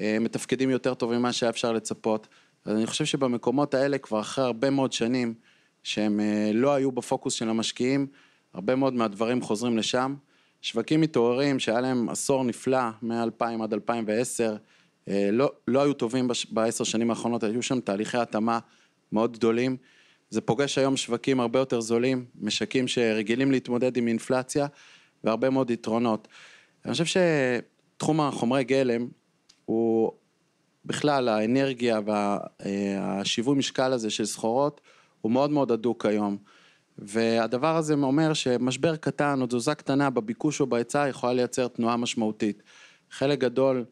אה, 0.02 0.18
מתפקדים 0.20 0.70
יותר 0.70 0.94
טוב 0.94 1.18
ממה 1.18 1.34
שהיה 1.34 1.50
אפשר 1.50 1.72
לצפות. 1.72 2.28
אז 2.66 2.78
אני 2.78 2.88
חושב 2.88 3.06
שבמקומות 3.06 3.74
האלה 3.74 3.98
כבר 3.98 4.20
אחרי 4.20 4.46
הרבה 4.46 4.70
מאוד 4.70 4.94
שנים, 4.94 5.34
שהם 5.84 6.20
אה, 6.20 6.52
לא 6.54 6.74
היו 6.74 6.92
בפוקוס 6.92 7.34
של 7.34 7.50
המשקיעים, 7.50 8.08
הרבה 8.54 8.76
מאוד 8.76 8.94
מהדברים 8.94 9.42
חוזרים 9.42 9.78
לשם. 9.78 10.16
שווקים 10.62 11.02
מתעוררים 11.02 11.60
שהיה 11.60 11.82
להם 11.82 12.10
עשור 12.10 12.44
נפלא, 12.44 12.80
מ-2000 13.02 13.64
עד 13.64 13.74
2010, 13.74 14.56
אה, 15.08 15.30
לא, 15.32 15.52
לא 15.68 15.84
היו 15.84 15.94
טובים 15.94 16.28
בעשר 16.50 16.84
שנים 16.84 17.10
האחרונות, 17.10 17.44
היו 17.44 17.64
שם 17.64 17.80
תהליכי 17.80 18.18
התאמה 18.18 18.60
מאוד 19.12 19.34
גדולים. 19.34 19.78
זה 20.30 20.42
פוגש 20.42 20.78
היום 20.78 20.98
שווקים 20.98 21.40
הרבה 21.40 21.60
יותר 21.60 21.82
זולים, 21.82 22.26
משקים 22.42 22.88
שרגילים 22.88 23.52
להתמודד 23.52 23.98
עם 23.98 24.08
אינפלציה 24.08 24.68
והרבה 25.24 25.50
מאוד 25.50 25.72
יתרונות. 25.72 26.28
אני 26.86 26.92
חושב 26.92 27.06
שתחום 27.98 28.22
החומרי 28.22 28.64
גלם 28.64 29.08
הוא 29.66 30.12
בכלל 30.86 31.30
האנרגיה 31.30 32.00
והשיווי 32.06 33.54
אה, 33.54 33.60
משקל 33.60 33.94
הזה 33.94 34.10
של 34.10 34.26
סחורות 34.26 34.82
הוא 35.22 35.32
מאוד 35.32 35.52
מאוד 35.52 35.72
הדוק 35.72 36.06
היום. 36.06 36.38
והדבר 37.00 37.76
הזה 37.76 37.94
אומר 37.94 38.34
שמשבר 38.34 38.96
קטן 38.96 39.42
או 39.42 39.48
תזוזה 39.48 39.76
קטנה 39.76 40.10
בביקוש 40.10 40.62
או 40.62 40.68
בהיצע 40.68 41.08
יכולה 41.10 41.34
לייצר 41.34 41.68
תנועה 41.68 41.98
משמעותית. 41.98 42.64
חלק 43.12 43.40
גדול 43.40 43.86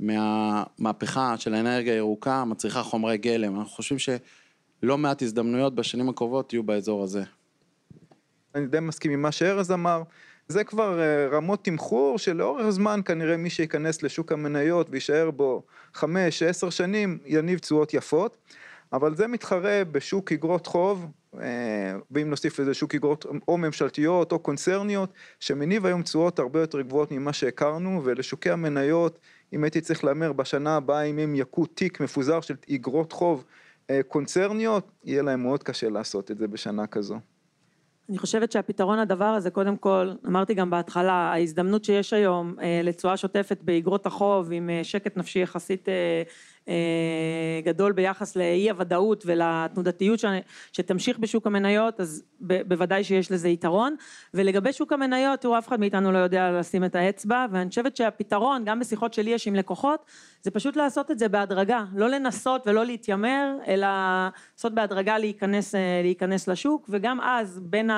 מהמהפכה 0.00 1.36
של 1.36 1.54
האנרגיה 1.54 1.94
הירוקה 1.94 2.44
מצריכה 2.44 2.82
חומרי 2.82 3.18
גלם. 3.18 3.58
אנחנו 3.58 3.70
חושבים 3.70 3.98
שלא 3.98 4.98
מעט 4.98 5.22
הזדמנויות 5.22 5.74
בשנים 5.74 6.08
הקרובות 6.08 6.52
יהיו 6.52 6.62
באזור 6.62 7.02
הזה. 7.02 7.22
אני 8.54 8.66
די 8.66 8.80
מסכים 8.80 9.12
עם 9.12 9.22
מה 9.22 9.32
שארז 9.32 9.72
אמר. 9.72 10.02
זה 10.48 10.64
כבר 10.64 11.00
אה, 11.00 11.28
רמות 11.32 11.64
תמחור 11.64 12.18
שלאורך 12.18 12.70
זמן 12.70 13.00
כנראה 13.04 13.36
מי 13.36 13.50
שייכנס 13.50 14.02
לשוק 14.02 14.32
המניות 14.32 14.86
ויישאר 14.90 15.30
בו 15.30 15.62
חמש, 15.94 16.42
עשר 16.42 16.70
שנים 16.70 17.18
יניב 17.26 17.58
תשואות 17.58 17.94
יפות, 17.94 18.36
אבל 18.92 19.14
זה 19.14 19.26
מתחרה 19.26 19.82
בשוק 19.92 20.32
אגרות 20.32 20.66
חוב, 20.66 21.06
אה, 21.40 21.96
ואם 22.10 22.30
נוסיף 22.30 22.58
לזה 22.58 22.74
שוק 22.74 22.94
אגרות 22.94 23.26
או 23.48 23.58
ממשלתיות 23.58 24.32
או 24.32 24.38
קונצרניות, 24.38 25.12
שמניב 25.40 25.86
היום 25.86 26.02
תשואות 26.02 26.38
הרבה 26.38 26.60
יותר 26.60 26.80
גבוהות 26.80 27.12
ממה 27.12 27.32
שהכרנו, 27.32 28.00
ולשוקי 28.04 28.50
המניות 28.50 29.18
אם 29.52 29.64
הייתי 29.64 29.80
צריך 29.80 30.04
להמר 30.04 30.32
בשנה 30.32 30.76
הבאה 30.76 31.02
אם 31.02 31.18
הם 31.18 31.34
יכו 31.34 31.66
תיק 31.66 32.00
מפוזר 32.00 32.40
של 32.40 32.54
אגרות 32.74 33.12
חוב 33.12 33.44
אה, 33.90 34.00
קונצרניות, 34.08 34.90
יהיה 35.04 35.22
להם 35.22 35.42
מאוד 35.42 35.62
קשה 35.62 35.88
לעשות 35.88 36.30
את 36.30 36.38
זה 36.38 36.48
בשנה 36.48 36.86
כזו. 36.86 37.18
אני 38.08 38.18
חושבת 38.18 38.52
שהפתרון 38.52 38.98
לדבר 38.98 39.24
הזה, 39.24 39.50
קודם 39.50 39.76
כל, 39.76 40.12
אמרתי 40.26 40.54
גם 40.54 40.70
בהתחלה, 40.70 41.12
ההזדמנות 41.12 41.84
שיש 41.84 42.12
היום 42.12 42.54
אה, 42.62 42.80
לתשואה 42.84 43.16
שוטפת 43.16 43.58
באגרות 43.62 44.06
החוב 44.06 44.52
עם 44.52 44.70
שקט 44.82 45.16
נפשי 45.16 45.38
יחסית 45.38 45.88
גדול 47.64 47.92
ביחס 47.92 48.36
לאי 48.36 48.70
הוודאות 48.70 49.22
ולתנודתיות 49.26 50.20
שתמשיך 50.72 51.18
בשוק 51.18 51.46
המניות, 51.46 52.00
אז 52.00 52.24
בוודאי 52.40 53.04
שיש 53.04 53.32
לזה 53.32 53.48
יתרון. 53.48 53.96
ולגבי 54.34 54.72
שוק 54.72 54.92
המניות, 54.92 55.40
תראו, 55.40 55.58
אף 55.58 55.68
אחד 55.68 55.80
מאיתנו 55.80 56.12
לא 56.12 56.18
יודע 56.18 56.50
לשים 56.58 56.84
את 56.84 56.94
האצבע, 56.94 57.46
ואני 57.50 57.68
חושבת 57.68 57.96
שהפתרון, 57.96 58.64
גם 58.64 58.80
בשיחות 58.80 59.14
שלי 59.14 59.30
יש 59.30 59.48
עם 59.48 59.54
לקוחות, 59.54 60.04
זה 60.42 60.50
פשוט 60.50 60.76
לעשות 60.76 61.10
את 61.10 61.18
זה 61.18 61.28
בהדרגה, 61.28 61.84
לא 61.94 62.08
לנסות 62.08 62.66
ולא 62.66 62.86
להתיימר, 62.86 63.56
אלא 63.66 63.86
לעשות 64.54 64.74
בהדרגה 64.74 65.18
להיכנס, 65.18 65.74
להיכנס 66.02 66.48
לשוק, 66.48 66.86
וגם 66.88 67.20
אז 67.20 67.60
בין 67.62 67.90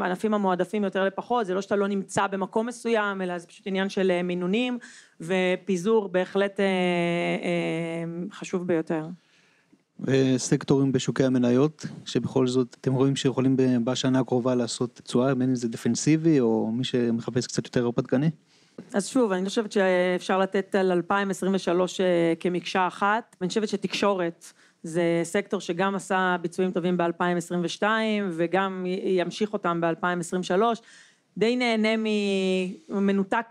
הענפים 0.00 0.34
המועדפים 0.34 0.84
יותר 0.84 1.04
לפחות, 1.04 1.46
זה 1.46 1.54
לא 1.54 1.60
שאתה 1.60 1.76
לא 1.76 1.88
נמצא 1.88 2.26
במקום 2.26 2.66
מסוים, 2.66 3.22
אלא 3.22 3.38
זה 3.38 3.46
פשוט 3.46 3.66
עניין 3.66 3.88
של 3.88 4.22
מינונים, 4.22 4.78
ופיזור 5.20 6.08
בהחלט 6.08 6.60
חשוב 8.32 8.66
ביותר. 8.66 9.06
סקטורים 10.36 10.92
בשוקי 10.92 11.24
המניות, 11.24 11.86
שבכל 12.04 12.46
זאת 12.46 12.76
אתם 12.80 12.92
רואים 12.94 13.16
שיכולים 13.16 13.56
בשנה 13.84 14.20
הקרובה 14.20 14.54
לעשות 14.54 15.00
תשואה, 15.04 15.34
בין 15.34 15.48
אם 15.48 15.54
זה 15.54 15.68
דפנסיבי 15.68 16.40
או 16.40 16.72
מי 16.72 16.84
שמחפש 16.84 17.46
קצת 17.46 17.66
יותר 17.66 17.84
הרפתקני? 17.84 18.30
אז 18.94 19.08
שוב, 19.08 19.32
אני 19.32 19.48
חושבת 19.48 19.72
שאפשר 19.72 20.38
לתת 20.38 20.74
על 20.74 20.92
2023 20.92 22.00
כמקשה 22.40 22.86
אחת, 22.86 23.36
ואני 23.40 23.48
חושבת 23.48 23.68
שתקשורת 23.68 24.52
זה 24.82 25.20
סקטור 25.24 25.60
שגם 25.60 25.94
עשה 25.94 26.36
ביצועים 26.40 26.70
טובים 26.70 26.96
ב-2022 26.96 27.82
וגם 28.32 28.86
ימשיך 29.04 29.52
אותם 29.52 29.80
ב-2023, 29.80 30.62
די 31.38 31.56
נהנה 31.56 31.88
מנותק 32.88 33.46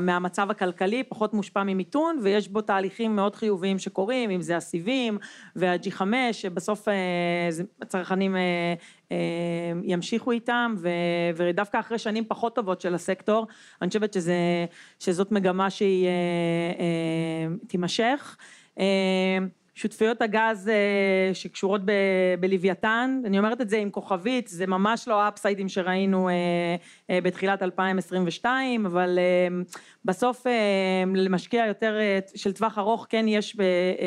מהמצב 0.00 0.50
הכלכלי, 0.50 1.04
פחות 1.04 1.34
מושפע 1.34 1.62
ממיתון 1.62 2.18
ויש 2.22 2.48
בו 2.48 2.60
תהליכים 2.60 3.16
מאוד 3.16 3.36
חיוביים 3.36 3.78
שקורים, 3.78 4.30
אם 4.30 4.40
זה 4.40 4.56
הסיבים 4.56 5.18
וה-G5, 5.56 6.02
שבסוף 6.32 6.88
הצרכנים 7.82 8.36
ימשיכו 9.82 10.32
איתם, 10.32 10.74
ודווקא 11.36 11.80
אחרי 11.80 11.98
שנים 11.98 12.24
פחות 12.28 12.54
טובות 12.54 12.80
של 12.80 12.94
הסקטור, 12.94 13.46
אני 13.82 13.88
חושבת 13.88 14.16
שזאת 15.00 15.32
מגמה 15.32 15.70
שהיא 15.70 16.08
תימשך. 17.66 18.36
שותפויות 19.78 20.22
הגז 20.22 20.70
שקשורות 21.32 21.80
בלוויתן, 22.40 23.20
אני 23.24 23.38
אומרת 23.38 23.60
את 23.60 23.68
זה 23.68 23.76
עם 23.76 23.90
כוכבית, 23.90 24.48
זה 24.48 24.66
ממש 24.66 25.08
לא 25.08 25.22
האפסיידים 25.22 25.68
שראינו 25.68 26.28
בתחילת 27.10 27.62
2022, 27.62 28.86
אבל 28.86 29.18
בסוף 30.04 30.46
למשקיע 31.14 31.66
יותר 31.66 31.98
של 32.34 32.52
טווח 32.52 32.78
ארוך 32.78 33.06
כן 33.08 33.24
יש 33.28 33.56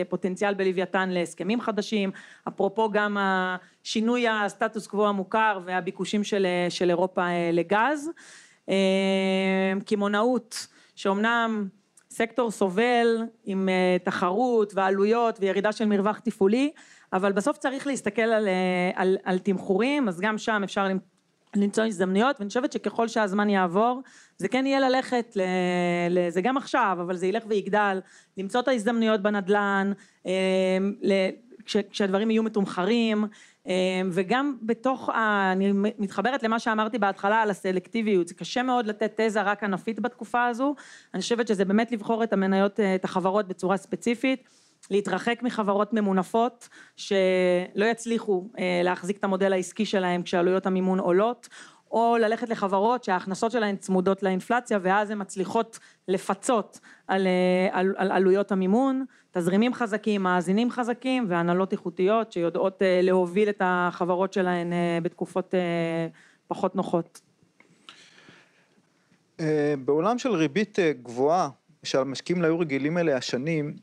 פוטנציאל 0.10 0.54
בלוויתן 0.54 1.10
להסכמים 1.10 1.62
חדשים, 1.62 2.12
אפרופו 2.48 2.92
גם 2.92 3.18
השינוי 3.20 4.28
הסטטוס 4.28 4.88
קוו 4.88 5.08
המוכר 5.08 5.60
והביקושים 5.66 6.24
של 6.70 6.90
אירופה 6.90 7.28
לגז. 7.54 8.10
קמעונאות, 9.86 10.68
שאומנם 10.96 11.68
סקטור 12.12 12.52
סובל 12.52 13.18
עם 13.44 13.70
תחרות 14.04 14.74
ועלויות 14.76 15.38
וירידה 15.40 15.72
של 15.72 15.86
מרווח 15.86 16.20
תפעולי, 16.20 16.72
אבל 17.14 17.32
בסוף 17.32 17.58
צריך 17.58 17.88
להסתכל 17.88 18.22
על 19.24 19.40
תמחורים, 19.40 20.08
אז 20.08 20.20
גם 20.20 20.38
שם 20.38 20.62
אפשר 20.64 20.88
למצוא 21.56 21.84
הזדמנויות, 21.84 22.36
ואני 22.40 22.48
חושבת 22.48 22.72
שככל 22.72 23.08
שהזמן 23.08 23.50
יעבור, 23.50 24.02
זה 24.38 24.48
כן 24.48 24.66
יהיה 24.66 24.80
ללכת, 24.80 25.38
זה 26.30 26.42
גם 26.42 26.58
עכשיו, 26.58 26.98
אבל 27.02 27.16
זה 27.16 27.28
ילך 27.28 27.44
ויגדל, 27.48 28.00
למצוא 28.38 28.62
את 28.62 28.68
ההזדמנויות 28.68 29.22
בנדל"ן, 29.22 29.92
כשהדברים 31.92 32.32
יהיו 32.32 32.44
מתומחרים, 32.44 33.26
וגם 34.12 34.58
בתוך, 34.62 35.10
אני 35.54 35.72
מתחברת 35.74 36.44
למה 36.44 36.60
שאמרתי 36.60 37.00
בהתחלה 37.00 37.42
על 37.42 37.50
הסלקטיביות, 37.50 38.28
זה 38.28 38.34
קשה 38.34 38.64
מאוד 38.64 38.88
לתת 38.88 39.22
תזה 39.22 39.42
רק 39.42 39.64
ענפית 39.64 40.00
בתקופה 40.00 40.46
הזו, 40.46 40.76
אני 41.14 41.22
חושבת 41.22 41.48
שזה 41.48 41.66
באמת 41.66 41.92
לבחור 41.92 42.24
את 42.24 42.34
המניות, 42.34 42.80
את 42.80 43.06
החברות 43.06 43.48
בצורה 43.48 43.78
ספציפית, 43.78 44.44
להתרחק 44.92 45.40
מחברות 45.44 45.94
ממונפות, 45.94 46.70
שלא 46.96 47.86
יצליחו 47.92 48.50
להחזיק 48.84 49.18
את 49.18 49.24
המודל 49.24 49.54
העסקי 49.54 49.86
שלהם 49.86 50.24
כשעלויות 50.24 50.66
המימון 50.66 51.00
עולות, 51.00 51.50
או 51.92 52.18
ללכת 52.20 52.50
לחברות 52.50 53.04
שההכנסות 53.04 53.52
שלהן 53.52 53.76
צמודות 53.76 54.24
לאינפלציה 54.24 54.80
ואז 54.82 55.12
הן 55.12 55.22
מצליחות 55.22 55.80
לפצות 56.08 56.80
על 57.08 57.28
עלויות 57.98 58.52
המימון, 58.52 59.06
תזרימים 59.32 59.74
חזקים, 59.74 60.24
מאזינים 60.24 60.72
חזקים 60.72 61.26
והנהלות 61.30 61.72
איכותיות 61.72 62.32
שיודעות 62.32 62.82
להוביל 63.04 63.50
את 63.50 63.62
החברות 63.66 64.34
שלהן 64.34 64.74
בתקופות 65.04 65.54
פחות 66.48 66.76
נוחות. 66.76 67.22
בעולם 69.86 70.18
של 70.18 70.30
ריבית 70.30 70.80
גבוהה, 71.04 71.50
שהמשקיעים 71.84 72.42
לא 72.42 72.48
היו 72.48 72.60
רגילים 72.60 72.98
אליה 72.98 73.22
שנים, 73.22 73.74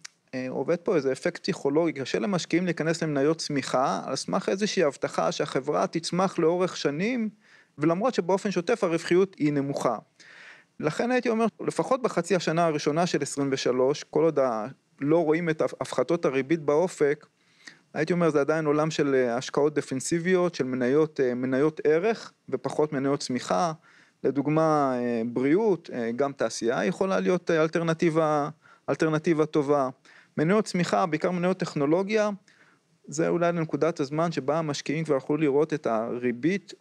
עובד 0.48 0.76
פה 0.76 0.96
איזה 0.96 1.12
אפקט 1.12 1.42
פסיכולוגי, 1.42 1.92
קשה 2.00 2.18
למשקיעים 2.18 2.64
להיכנס 2.64 3.02
למניות 3.02 3.38
צמיחה, 3.38 4.00
על 4.06 4.16
סמך 4.16 4.48
איזושהי 4.48 4.82
הבטחה 4.82 5.32
שהחברה 5.32 5.86
תצמח 5.86 6.38
לאורך 6.38 6.76
שנים, 6.76 7.28
ולמרות 7.78 8.14
שבאופן 8.14 8.50
שוטף 8.50 8.84
הרווחיות 8.84 9.34
היא 9.38 9.52
נמוכה. 9.52 9.98
לכן 10.80 11.10
הייתי 11.10 11.28
אומר, 11.28 11.46
לפחות 11.60 12.02
בחצי 12.02 12.36
השנה 12.36 12.66
הראשונה 12.66 13.06
של 13.06 13.18
2023, 13.20 14.04
כל 14.04 14.24
עוד 14.24 14.38
לא 15.00 15.24
רואים 15.24 15.48
את 15.48 15.60
הפחתות 15.62 16.24
הריבית 16.24 16.60
באופק, 16.60 17.26
הייתי 17.94 18.12
אומר 18.12 18.30
זה 18.30 18.40
עדיין 18.40 18.66
עולם 18.66 18.90
של 18.90 19.14
השקעות 19.14 19.74
דפנסיביות, 19.74 20.54
של 20.54 20.64
מניות, 20.64 21.20
מניות 21.36 21.80
ערך 21.84 22.32
ופחות 22.48 22.92
מניות 22.92 23.20
צמיחה, 23.20 23.72
לדוגמה 24.24 24.94
בריאות, 25.26 25.90
גם 26.16 26.32
תעשייה 26.32 26.84
יכולה 26.84 27.20
להיות 27.20 27.50
אלטרנטיבה, 27.50 28.48
אלטרנטיבה 28.88 29.46
טובה. 29.46 29.88
מניות 30.36 30.64
צמיחה, 30.64 31.06
בעיקר 31.06 31.30
מניות 31.30 31.56
טכנולוגיה, 31.58 32.30
זה 33.08 33.28
אולי 33.28 33.52
לנקודת 33.52 34.00
הזמן 34.00 34.32
שבה 34.32 34.58
המשקיעים 34.58 35.04
כבר 35.04 35.16
יכולו 35.16 35.40
לראות 35.40 35.74
את 35.74 35.86
הריבית, 35.86 36.74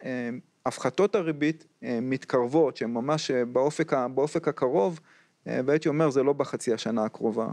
הפחתות 0.66 1.14
הריבית 1.14 1.66
מתקרבות, 1.82 2.76
שהן 2.76 2.90
ממש 2.90 3.30
באופק, 3.30 3.92
באופק 4.14 4.48
הקרוב, 4.48 5.00
והייתי 5.46 5.88
אומר 5.88 6.10
זה 6.10 6.22
לא 6.22 6.32
בחצי 6.32 6.72
השנה 6.72 7.04
הקרובה. 7.04 7.48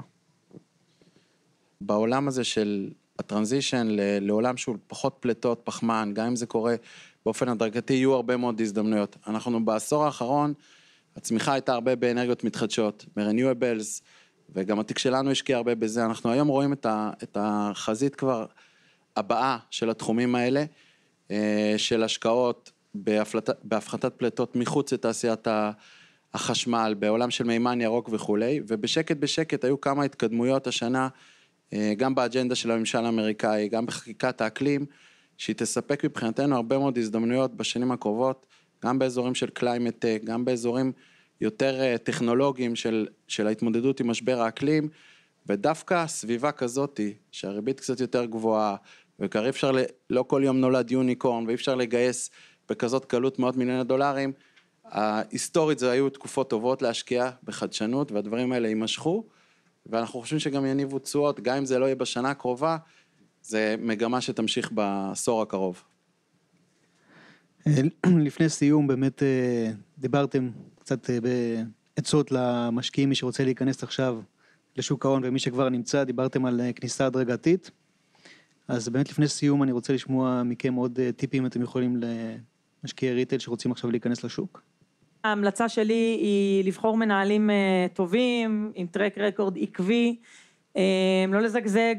בעולם 1.85 2.27
הזה 2.27 2.43
של 2.43 2.89
הטרנזישן 3.19 3.87
לעולם 4.21 4.57
שהוא 4.57 4.77
פחות 4.87 5.17
פליטות 5.19 5.61
פחמן, 5.63 6.11
גם 6.13 6.27
אם 6.27 6.35
זה 6.35 6.45
קורה 6.45 6.75
באופן 7.25 7.49
הדרגתי, 7.49 7.93
יהיו 7.93 8.13
הרבה 8.13 8.37
מאוד 8.37 8.61
הזדמנויות. 8.61 9.17
אנחנו 9.27 9.65
בעשור 9.65 10.05
האחרון, 10.05 10.53
הצמיחה 11.15 11.53
הייתה 11.53 11.73
הרבה 11.73 11.95
באנרגיות 11.95 12.43
מתחדשות, 12.43 13.05
ב-renewables, 13.15 14.01
וגם 14.55 14.79
התיק 14.79 14.97
שלנו 14.97 15.31
השקיע 15.31 15.57
הרבה 15.57 15.75
בזה, 15.75 16.05
אנחנו 16.05 16.31
היום 16.31 16.47
רואים 16.47 16.73
את 17.23 17.37
החזית 17.39 18.15
כבר 18.15 18.45
הבאה 19.17 19.57
של 19.69 19.89
התחומים 19.89 20.35
האלה, 20.35 20.65
של 21.77 22.03
השקעות 22.03 22.71
בהפחתת 23.63 24.13
פליטות 24.17 24.55
מחוץ 24.55 24.93
לתעשיית 24.93 25.47
החשמל, 26.33 26.95
בעולם 26.99 27.31
של 27.31 27.43
מימן 27.43 27.81
ירוק 27.81 28.09
וכולי, 28.11 28.61
ובשקט 28.67 29.17
בשקט 29.17 29.63
היו 29.63 29.81
כמה 29.81 30.03
התקדמויות 30.03 30.67
השנה, 30.67 31.07
גם 31.97 32.15
באג'נדה 32.15 32.55
של 32.55 32.71
הממשל 32.71 33.05
האמריקאי, 33.05 33.67
גם 33.67 33.85
בחקיקת 33.85 34.41
האקלים, 34.41 34.85
שהיא 35.37 35.55
תספק 35.55 36.05
מבחינתנו 36.05 36.55
הרבה 36.55 36.77
מאוד 36.77 36.97
הזדמנויות 36.97 37.57
בשנים 37.57 37.91
הקרובות, 37.91 38.45
גם 38.85 38.99
באזורים 38.99 39.35
של 39.35 39.49
climate 39.59 40.03
tech, 40.03 40.25
גם 40.25 40.45
באזורים 40.45 40.91
יותר 41.41 41.97
טכנולוגיים 41.97 42.75
של 43.27 43.47
ההתמודדות 43.47 43.99
עם 43.99 44.09
משבר 44.09 44.41
האקלים, 44.41 44.89
ודווקא 45.47 46.07
סביבה 46.07 46.51
כזאתי, 46.51 47.13
שהריבית 47.31 47.79
קצת 47.79 47.99
יותר 47.99 48.25
גבוהה, 48.25 48.75
וכבר 49.19 49.43
אי 49.43 49.49
אפשר, 49.49 49.71
לא 50.09 50.23
כל 50.23 50.41
יום 50.45 50.57
נולד 50.57 50.91
יוניקורן, 50.91 51.45
ואי 51.47 51.55
אפשר 51.55 51.75
לגייס 51.75 52.29
בכזאת 52.69 53.05
קלות 53.05 53.39
מאות 53.39 53.57
מיליוני 53.57 53.83
דולרים, 53.83 54.31
היסטורית 55.31 55.79
זה 55.79 55.91
היו 55.91 56.09
תקופות 56.09 56.49
טובות 56.49 56.81
להשקיע 56.81 57.29
בחדשנות, 57.43 58.11
והדברים 58.11 58.51
האלה 58.51 58.67
יימשכו, 58.67 59.23
ואנחנו 59.85 60.21
חושבים 60.21 60.39
שגם 60.39 60.65
יניבו 60.65 60.99
תשואות, 60.99 61.39
גם 61.39 61.57
אם 61.57 61.65
זה 61.65 61.79
לא 61.79 61.85
יהיה 61.85 61.95
בשנה 61.95 62.29
הקרובה, 62.29 62.77
זה 63.41 63.75
מגמה 63.79 64.21
שתמשיך 64.21 64.71
בעשור 64.71 65.41
הקרוב. 65.41 65.83
לפני 68.27 68.49
סיום, 68.49 68.87
באמת 68.87 69.23
דיברתם 69.97 70.49
קצת 70.79 71.09
בעצות 71.95 72.31
למשקיעים, 72.31 73.09
מי 73.09 73.15
שרוצה 73.15 73.43
להיכנס 73.43 73.83
עכשיו 73.83 74.21
לשוק 74.77 75.05
ההון 75.05 75.21
ומי 75.25 75.39
שכבר 75.39 75.69
נמצא, 75.69 76.03
דיברתם 76.03 76.45
על 76.45 76.61
כניסה 76.75 77.05
הדרגתית. 77.05 77.71
אז 78.67 78.89
באמת 78.89 79.09
לפני 79.09 79.27
סיום 79.27 79.63
אני 79.63 79.71
רוצה 79.71 79.93
לשמוע 79.93 80.43
מכם 80.43 80.73
עוד 80.73 80.99
טיפים 81.15 81.45
אתם 81.45 81.61
יכולים 81.61 82.01
למשקיעי 82.83 83.13
ריטייל 83.13 83.41
שרוצים 83.41 83.71
עכשיו 83.71 83.91
להיכנס 83.91 84.23
לשוק. 84.23 84.61
ההמלצה 85.23 85.69
שלי 85.69 86.17
היא 86.21 86.63
לבחור 86.63 86.97
מנהלים 86.97 87.49
טובים, 87.93 88.71
עם 88.75 88.87
טרק 88.87 89.17
רקורד 89.17 89.57
עקבי, 89.61 90.15
לא 91.27 91.39
לזגזג, 91.41 91.95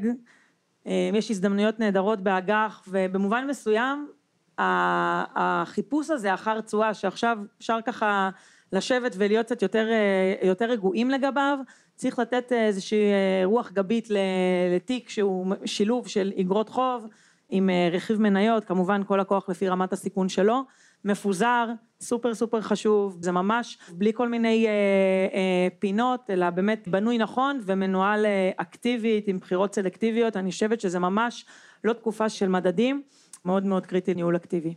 יש 0.87 1.31
הזדמנויות 1.31 1.81
נהדרות 1.81 2.21
באג"ח, 2.21 2.85
ובמובן 2.89 3.47
מסוים 3.49 4.09
החיפוש 4.59 6.11
הזה 6.11 6.35
אחר 6.35 6.61
תשואה 6.61 6.95
שעכשיו 6.95 7.39
אפשר 7.59 7.79
ככה 7.87 8.31
לשבת 8.73 9.15
ולהיות 9.19 9.47
קצת 9.47 9.63
יותר, 9.63 9.87
יותר 10.43 10.65
רגועים 10.65 11.11
לגביו, 11.11 11.59
צריך 11.95 12.19
לתת 12.19 12.53
איזושהי 12.53 13.13
רוח 13.45 13.73
גבית 13.73 14.09
לתיק 14.75 15.09
שהוא 15.09 15.47
שילוב 15.65 16.09
של 16.09 16.33
אגרות 16.41 16.69
חוב 16.69 17.07
עם 17.51 17.71
רכיב 17.93 18.21
מניות, 18.21 18.65
כמובן 18.65 19.03
כל 19.07 19.17
לקוח 19.17 19.49
לפי 19.49 19.69
רמת 19.69 19.93
הסיכון 19.93 20.29
שלו, 20.29 20.63
מפוזר, 21.05 21.67
סופר 22.01 22.35
סופר 22.35 22.61
חשוב, 22.61 23.19
זה 23.21 23.33
ממש 23.33 23.79
בלי 23.93 24.13
כל 24.15 24.29
מיני 24.29 24.67
פינות, 25.79 26.31
אלא 26.31 26.51
באמת 26.51 26.89
בנוי 26.89 27.19
נכון 27.19 27.61
ומנוהל 27.65 28.27
אקטיבית 28.57 29.29
עם 29.29 29.39
בחירות 29.39 29.75
סלקטיביות, 29.75 30.37
אני 30.37 30.51
חושבת 30.51 30.81
שזה 30.81 30.99
ממש 30.99 31.45
לא 31.85 31.93
תקופה 31.93 32.29
של 32.29 32.49
מדדים, 32.49 33.03
מאוד 33.45 33.67
מאוד 33.67 33.87
קריטי 33.87 34.15
ניהול 34.15 34.37
אקטיבי. 34.37 34.75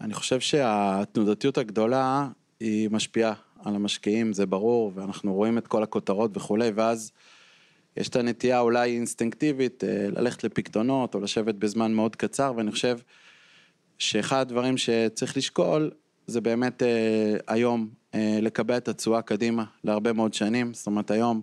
אני 0.00 0.14
חושב 0.14 0.40
שהתנודתיות 0.40 1.58
הגדולה 1.58 2.28
היא 2.60 2.90
משפיעה 2.90 3.32
על 3.64 3.74
המשקיעים, 3.74 4.32
זה 4.32 4.46
ברור, 4.46 4.92
ואנחנו 4.94 5.34
רואים 5.34 5.58
את 5.58 5.66
כל 5.66 5.82
הכותרות 5.82 6.36
וכולי, 6.36 6.70
ואז 6.74 7.12
יש 7.96 8.08
את 8.08 8.16
הנטייה 8.16 8.60
אולי 8.60 8.94
אינסטינקטיבית 8.94 9.84
ללכת 9.86 10.44
לפקדונות 10.44 11.14
או 11.14 11.20
לשבת 11.20 11.54
בזמן 11.54 11.92
מאוד 11.92 12.16
קצר, 12.16 12.52
ואני 12.56 12.70
חושב 12.70 12.98
שאחד 13.98 14.40
הדברים 14.40 14.76
שצריך 14.76 15.36
לשקול 15.36 15.90
זה 16.26 16.40
באמת 16.40 16.82
היום 17.46 17.88
לקבע 18.14 18.76
את 18.76 18.88
התשואה 18.88 19.22
קדימה 19.22 19.64
להרבה 19.84 20.12
מאוד 20.12 20.34
שנים, 20.34 20.74
זאת 20.74 20.86
אומרת 20.86 21.10
היום 21.10 21.42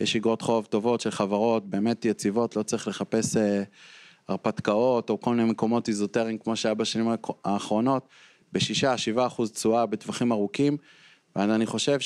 יש 0.00 0.16
אגרות 0.16 0.42
חוב 0.42 0.64
טובות 0.64 1.00
של 1.00 1.10
חברות 1.10 1.66
באמת 1.66 2.04
יציבות, 2.04 2.56
לא 2.56 2.62
צריך 2.62 2.88
לחפש 2.88 3.36
הרפתקאות 4.28 5.10
או 5.10 5.20
כל 5.20 5.34
מיני 5.34 5.50
מקומות 5.50 5.88
איזוטריים 5.88 6.38
כמו 6.38 6.56
שהיה 6.56 6.74
בשנים 6.74 7.08
האחרונות, 7.44 8.08
בשישה, 8.52 8.98
שבעה 8.98 9.26
אחוז 9.26 9.52
תשואה 9.52 9.86
בטווחים 9.86 10.32
ארוכים, 10.32 10.76
ואני 11.36 11.66
חושב 11.66 11.98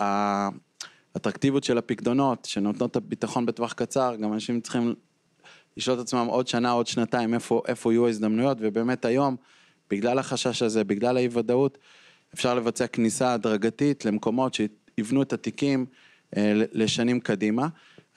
שהאטרקטיביות 0.00 1.64
של 1.64 1.78
הפקדונות 1.78 2.44
שנותנות 2.44 2.90
את 2.90 2.96
הביטחון 2.96 3.46
בטווח 3.46 3.72
קצר, 3.72 4.16
גם 4.16 4.32
אנשים 4.32 4.60
צריכים 4.60 4.94
לשאול 5.76 5.96
את 5.96 6.02
עצמם 6.02 6.26
עוד 6.26 6.48
שנה, 6.48 6.70
עוד 6.70 6.86
שנתיים, 6.86 7.34
איפה, 7.34 7.62
איפה 7.68 7.92
יהיו 7.92 8.06
ההזדמנויות, 8.06 8.58
ובאמת 8.60 9.04
היום, 9.04 9.36
בגלל 9.90 10.18
החשש 10.18 10.62
הזה, 10.62 10.84
בגלל 10.84 11.16
האי 11.16 11.28
ודאות, 11.32 11.78
אפשר 12.34 12.54
לבצע 12.54 12.86
כניסה 12.86 13.34
הדרגתית 13.34 14.04
למקומות 14.04 14.54
שיבנו 14.54 15.22
את 15.22 15.32
התיקים 15.32 15.86
לשנים 16.72 17.20
קדימה. 17.20 17.68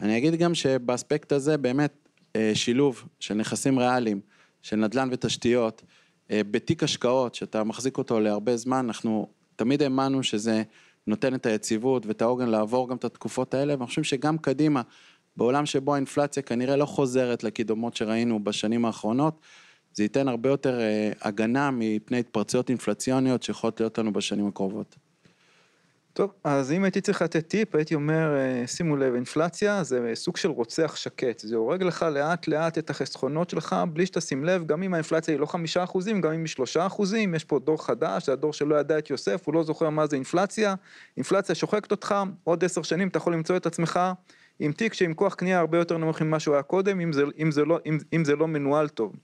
אני 0.02 0.17
אגיד 0.17 0.36
גם 0.36 0.56
שבאספקט 0.56 1.32
הזה 1.32 1.58
באמת 1.58 2.10
שילוב 2.54 3.04
של 3.20 3.34
נכסים 3.34 3.80
ריאליים, 3.80 4.20
של 4.62 4.76
נדל"ן 4.76 5.10
ותשתיות, 5.12 5.82
בתיק 6.30 6.84
השקעות 6.84 7.36
שאתה 7.36 7.63
מחזיק 7.63 7.98
אותו 7.98 8.20
להרבה 8.20 8.58
זמן, 8.58 8.86
אנחנו 8.86 9.28
תמיד 9.56 9.84
האמנו 9.84 10.24
שזה 10.24 10.63
נותן 11.08 11.36
את 11.36 11.46
היציבות 11.46 12.06
ואת 12.06 12.22
העוגן 12.22 12.50
לעבור 12.50 12.89
גם 12.89 12.96
את 12.96 13.06
התקופות 13.06 13.54
האלה, 13.54 13.74
ואנחנו 13.74 13.88
חושבים 13.88 14.04
שגם 14.04 14.38
קדימה, 14.38 14.82
בעולם 15.38 15.65
שבו 15.65 15.93
האינפלציה 15.93 16.43
כנראה 16.43 16.76
לא 16.76 16.86
חוזרת 16.86 17.43
לקידומות 17.43 17.95
שראינו 17.95 18.43
בשנים 18.43 18.86
האחרונות, 18.86 19.39
זה 19.93 20.04
ייתן 20.04 20.28
הרבה 20.28 20.50
יותר 20.50 20.80
הגנה 21.21 21.69
מפני 21.73 22.19
התפרצויות 22.19 22.69
אינפלציוניות 22.69 23.43
שיכולות 23.43 23.80
להיות 23.80 23.97
לנו 23.97 24.13
בשנים 24.13 24.47
הקרובות. 24.47 24.95
טוב, 26.13 26.32
אז 26.43 26.71
אם 26.71 26.84
הייתי 26.84 27.02
צריך 27.02 27.21
לתת 27.21 27.47
טיפ, 27.47 27.76
הייתי 27.76 27.95
אומר, 27.95 28.36
שימו 28.65 28.95
לב, 28.95 29.15
אינפלציה 29.15 29.84
זה 29.84 30.12
סוג 30.13 30.38
של 30.38 30.50
רוצח 30.50 30.95
שקט, 30.95 31.39
זה 31.39 31.56
הורג 31.56 31.84
לך 31.84 32.06
לאט 32.12 32.47
לאט 32.47 32.78
את 32.78 32.89
החסכונות 32.89 33.50
שלך, 33.50 33.76
בלי 33.93 34.06
שתשים 34.06 34.45
לב, 34.45 34.65
גם 34.65 34.84
אם 34.84 34.93
האינפלציה 34.93 35.34
היא 35.34 35.39
לא 35.39 35.45
חמישה 35.45 35.84
אחוזים, 35.84 36.21
גם 36.21 36.32
אם 36.34 36.39
היא 36.39 36.47
שלושה 36.47 36.86
אחוזים, 36.86 37.36
יש 37.36 37.43
פה 37.43 37.60
דור 37.60 37.86
חדש, 37.86 38.26
זה 38.26 38.34
הדור 38.34 38.54
שלא 38.54 38.76
ידע 38.76 38.97
את 38.97 39.10
יוסף, 39.10 39.41
הוא 39.45 39.54
לא 39.54 39.63
זוכר 39.63 39.89
מה 39.89 40.08
זה 40.08 40.15
אינפלציה, 40.15 40.76
אינפלציה 41.17 41.56
שוחקת 41.56 41.91
אותך, 41.91 42.15
עוד 42.43 42.63
עשר 42.63 42.82
שנים 42.82 43.08
אתה 43.08 43.17
יכול 43.17 43.34
למצוא 43.34 43.58
את 43.58 43.65
עצמך 43.65 44.00
עם 44.60 44.72
תיק 44.72 44.93
שעם 44.93 45.13
כוח 45.13 45.36
קנייה 45.36 45.60
הרבה 45.60 45.78
יותר 45.78 45.98
נמוך 45.98 46.22
ממה 46.22 46.39
שהוא 46.39 46.54
היה 46.54 46.63
קודם, 46.63 47.00
אם 47.00 47.13
זה, 47.13 47.24
אם 47.39 47.52
זה, 47.52 47.65
לא, 47.65 47.80
אם, 47.86 47.98
אם 48.13 48.26
זה 48.26 48.36
לא 48.36 48.48
מנוהל 48.48 48.89
טוב. 48.89 49.15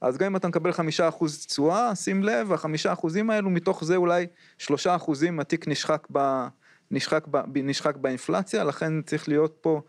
אז 0.00 0.18
גם 0.18 0.26
אם 0.26 0.36
אתה 0.36 0.48
מקבל 0.48 0.72
חמישה 0.72 1.08
אחוז 1.08 1.46
תשואה, 1.46 1.94
שים 1.94 2.24
לב, 2.24 2.52
החמישה 2.52 2.92
אחוזים 2.92 3.30
האלו, 3.30 3.50
מתוך 3.50 3.84
זה 3.84 3.96
אולי 3.96 4.26
שלושה 4.58 4.96
אחוזים 4.96 5.40
התיק 5.40 5.68
נשחק, 5.68 6.06
ב, 6.12 6.46
נשחק, 6.90 7.26
ב, 7.30 7.38
נשחק 7.54 7.96
באינפלציה, 7.96 8.64
לכן 8.64 9.02
צריך 9.02 9.28
להיות 9.28 9.56
פה 9.60 9.80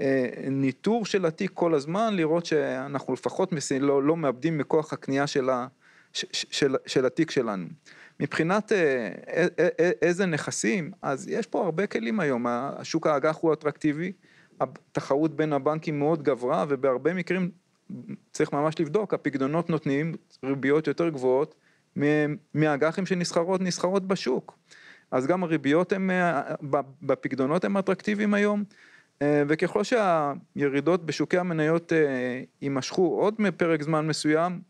אה, 0.00 0.26
ניטור 0.50 1.06
של 1.06 1.26
התיק 1.26 1.50
כל 1.54 1.74
הזמן, 1.74 2.14
לראות 2.16 2.46
שאנחנו 2.46 3.12
לפחות 3.12 3.52
מסי, 3.52 3.80
לא, 3.80 4.02
לא 4.02 4.16
מאבדים 4.16 4.58
מכוח 4.58 4.92
הקנייה 4.92 5.26
של, 5.26 5.50
ה, 5.50 5.66
ש, 6.12 6.24
ש, 6.32 6.46
של, 6.50 6.76
של 6.86 7.06
התיק 7.06 7.30
שלנו. 7.30 7.66
מבחינת 8.20 8.72
אה, 8.72 9.12
אה, 9.28 9.46
אה, 9.58 9.90
איזה 10.02 10.26
נכסים, 10.26 10.90
אז 11.02 11.28
יש 11.28 11.46
פה 11.46 11.64
הרבה 11.64 11.86
כלים 11.86 12.20
היום, 12.20 12.46
השוק 12.48 13.06
האג"ח 13.06 13.38
הוא 13.40 13.52
אטרקטיבי, 13.52 14.12
התחרות 14.60 15.36
בין 15.36 15.52
הבנקים 15.52 15.98
מאוד 15.98 16.22
גברה, 16.22 16.64
ובהרבה 16.68 17.14
מקרים 17.14 17.50
צריך 18.32 18.52
ממש 18.52 18.80
לבדוק, 18.80 19.14
הפקדונות 19.14 19.70
נותנים 19.70 20.14
ריביות 20.44 20.86
יותר 20.86 21.08
גבוהות 21.08 21.54
מהאג"חים 22.54 23.06
שנסחרות, 23.06 23.60
נסחרות 23.60 24.08
בשוק. 24.08 24.58
אז 25.10 25.26
גם 25.26 25.42
הריביות 25.42 25.92
הם, 25.92 26.10
בפקדונות 27.02 27.64
הם 27.64 27.76
אטרקטיביים 27.76 28.34
היום, 28.34 28.64
וככל 29.24 29.82
שהירידות 29.84 31.06
בשוקי 31.06 31.38
המניות 31.38 31.92
יימשכו 32.62 33.20
עוד 33.20 33.34
מפרק 33.38 33.82
זמן 33.82 34.06
מסוים, 34.06 34.60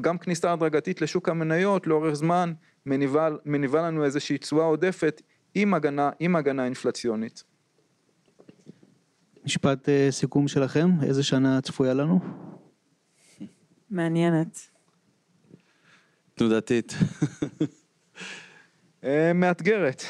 גם 0.00 0.18
כניסה 0.18 0.52
הדרגתית 0.52 1.00
לשוק 1.00 1.28
המניות 1.28 1.86
לאורך 1.86 2.14
זמן 2.14 2.52
מניבה, 2.86 3.28
מניבה 3.44 3.82
לנו 3.82 4.04
איזושהי 4.04 4.38
תשואה 4.38 4.64
עודפת 4.64 5.22
עם 5.54 5.74
הגנה, 5.74 6.10
עם 6.20 6.36
הגנה 6.36 6.64
אינפלציונית. 6.64 7.44
משפט 9.44 9.88
סיכום 10.10 10.48
שלכם, 10.48 10.90
איזה 11.02 11.22
שנה 11.22 11.60
צפויה 11.60 11.94
לנו? 11.94 12.20
מעניינת. 13.90 14.60
תנודתית. 16.34 16.94
מאתגרת. 19.34 20.02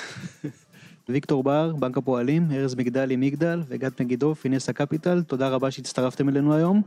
ויקטור 1.09 1.43
בר, 1.43 1.77
בנק 1.77 1.97
הפועלים, 1.97 2.51
ארז 2.53 2.75
מגדלי 2.75 3.17
מגדל 3.17 3.63
וגת 3.69 4.01
מגידו, 4.01 4.35
פינסה 4.35 4.73
קפיטל, 4.73 5.23
תודה 5.23 5.49
רבה 5.49 5.71
שהצטרפתם 5.71 6.29
אלינו 6.29 6.55
היום. 6.55 6.83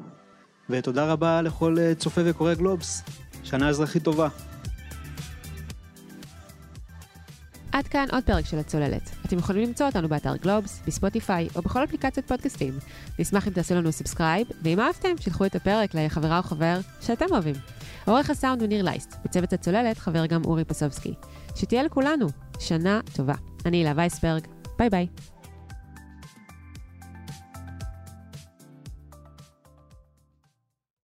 ותודה 0.69 1.11
רבה 1.11 1.41
לכל 1.41 1.77
צופה 1.97 2.21
וקורא 2.25 2.53
גלובס. 2.53 3.03
שנה 3.43 3.69
אזרחית 3.69 4.03
טובה. 4.03 4.27
עד 7.73 7.87
כאן 7.87 8.05
עוד 8.11 8.23
פרק 8.23 8.45
של 8.45 8.59
הצוללת. 8.59 9.09
אתם 9.25 9.37
יכולים 9.37 9.67
למצוא 9.67 9.85
אותנו 9.85 10.09
באתר 10.09 10.35
גלובס, 10.35 10.81
בספוטיפיי 10.87 11.47
או 11.55 11.61
בכל 11.61 11.83
אפליקציות 11.83 12.27
פודקאסטים. 12.27 12.73
נשמח 13.19 13.47
אם 13.47 13.53
תעשו 13.53 13.75
לנו 13.75 13.91
subscribe, 13.91 14.47
ואם 14.61 14.79
אהבתם, 14.79 15.09
שילחו 15.19 15.45
את 15.45 15.55
הפרק 15.55 15.95
לחברה 15.95 16.37
או 16.37 16.43
חבר 16.43 16.79
שאתם 17.01 17.25
אוהבים. 17.31 17.55
עורך 18.05 18.29
הסאונד 18.29 18.61
הוא 18.61 18.69
ניר 18.69 18.83
לייסט, 18.83 19.15
בצוות 19.25 19.53
הצוללת 19.53 19.97
חבר 19.97 20.25
גם 20.25 20.45
אורי 20.45 20.65
פסובסקי. 20.65 21.13
שתהיה 21.55 21.83
לכולנו 21.83 22.27
שנה 22.59 22.99
טובה. 23.15 23.35
אני 23.65 23.77
הילה 23.77 23.93
וייסברג, 23.95 24.47
ביי 24.77 24.89
ביי. 24.89 25.07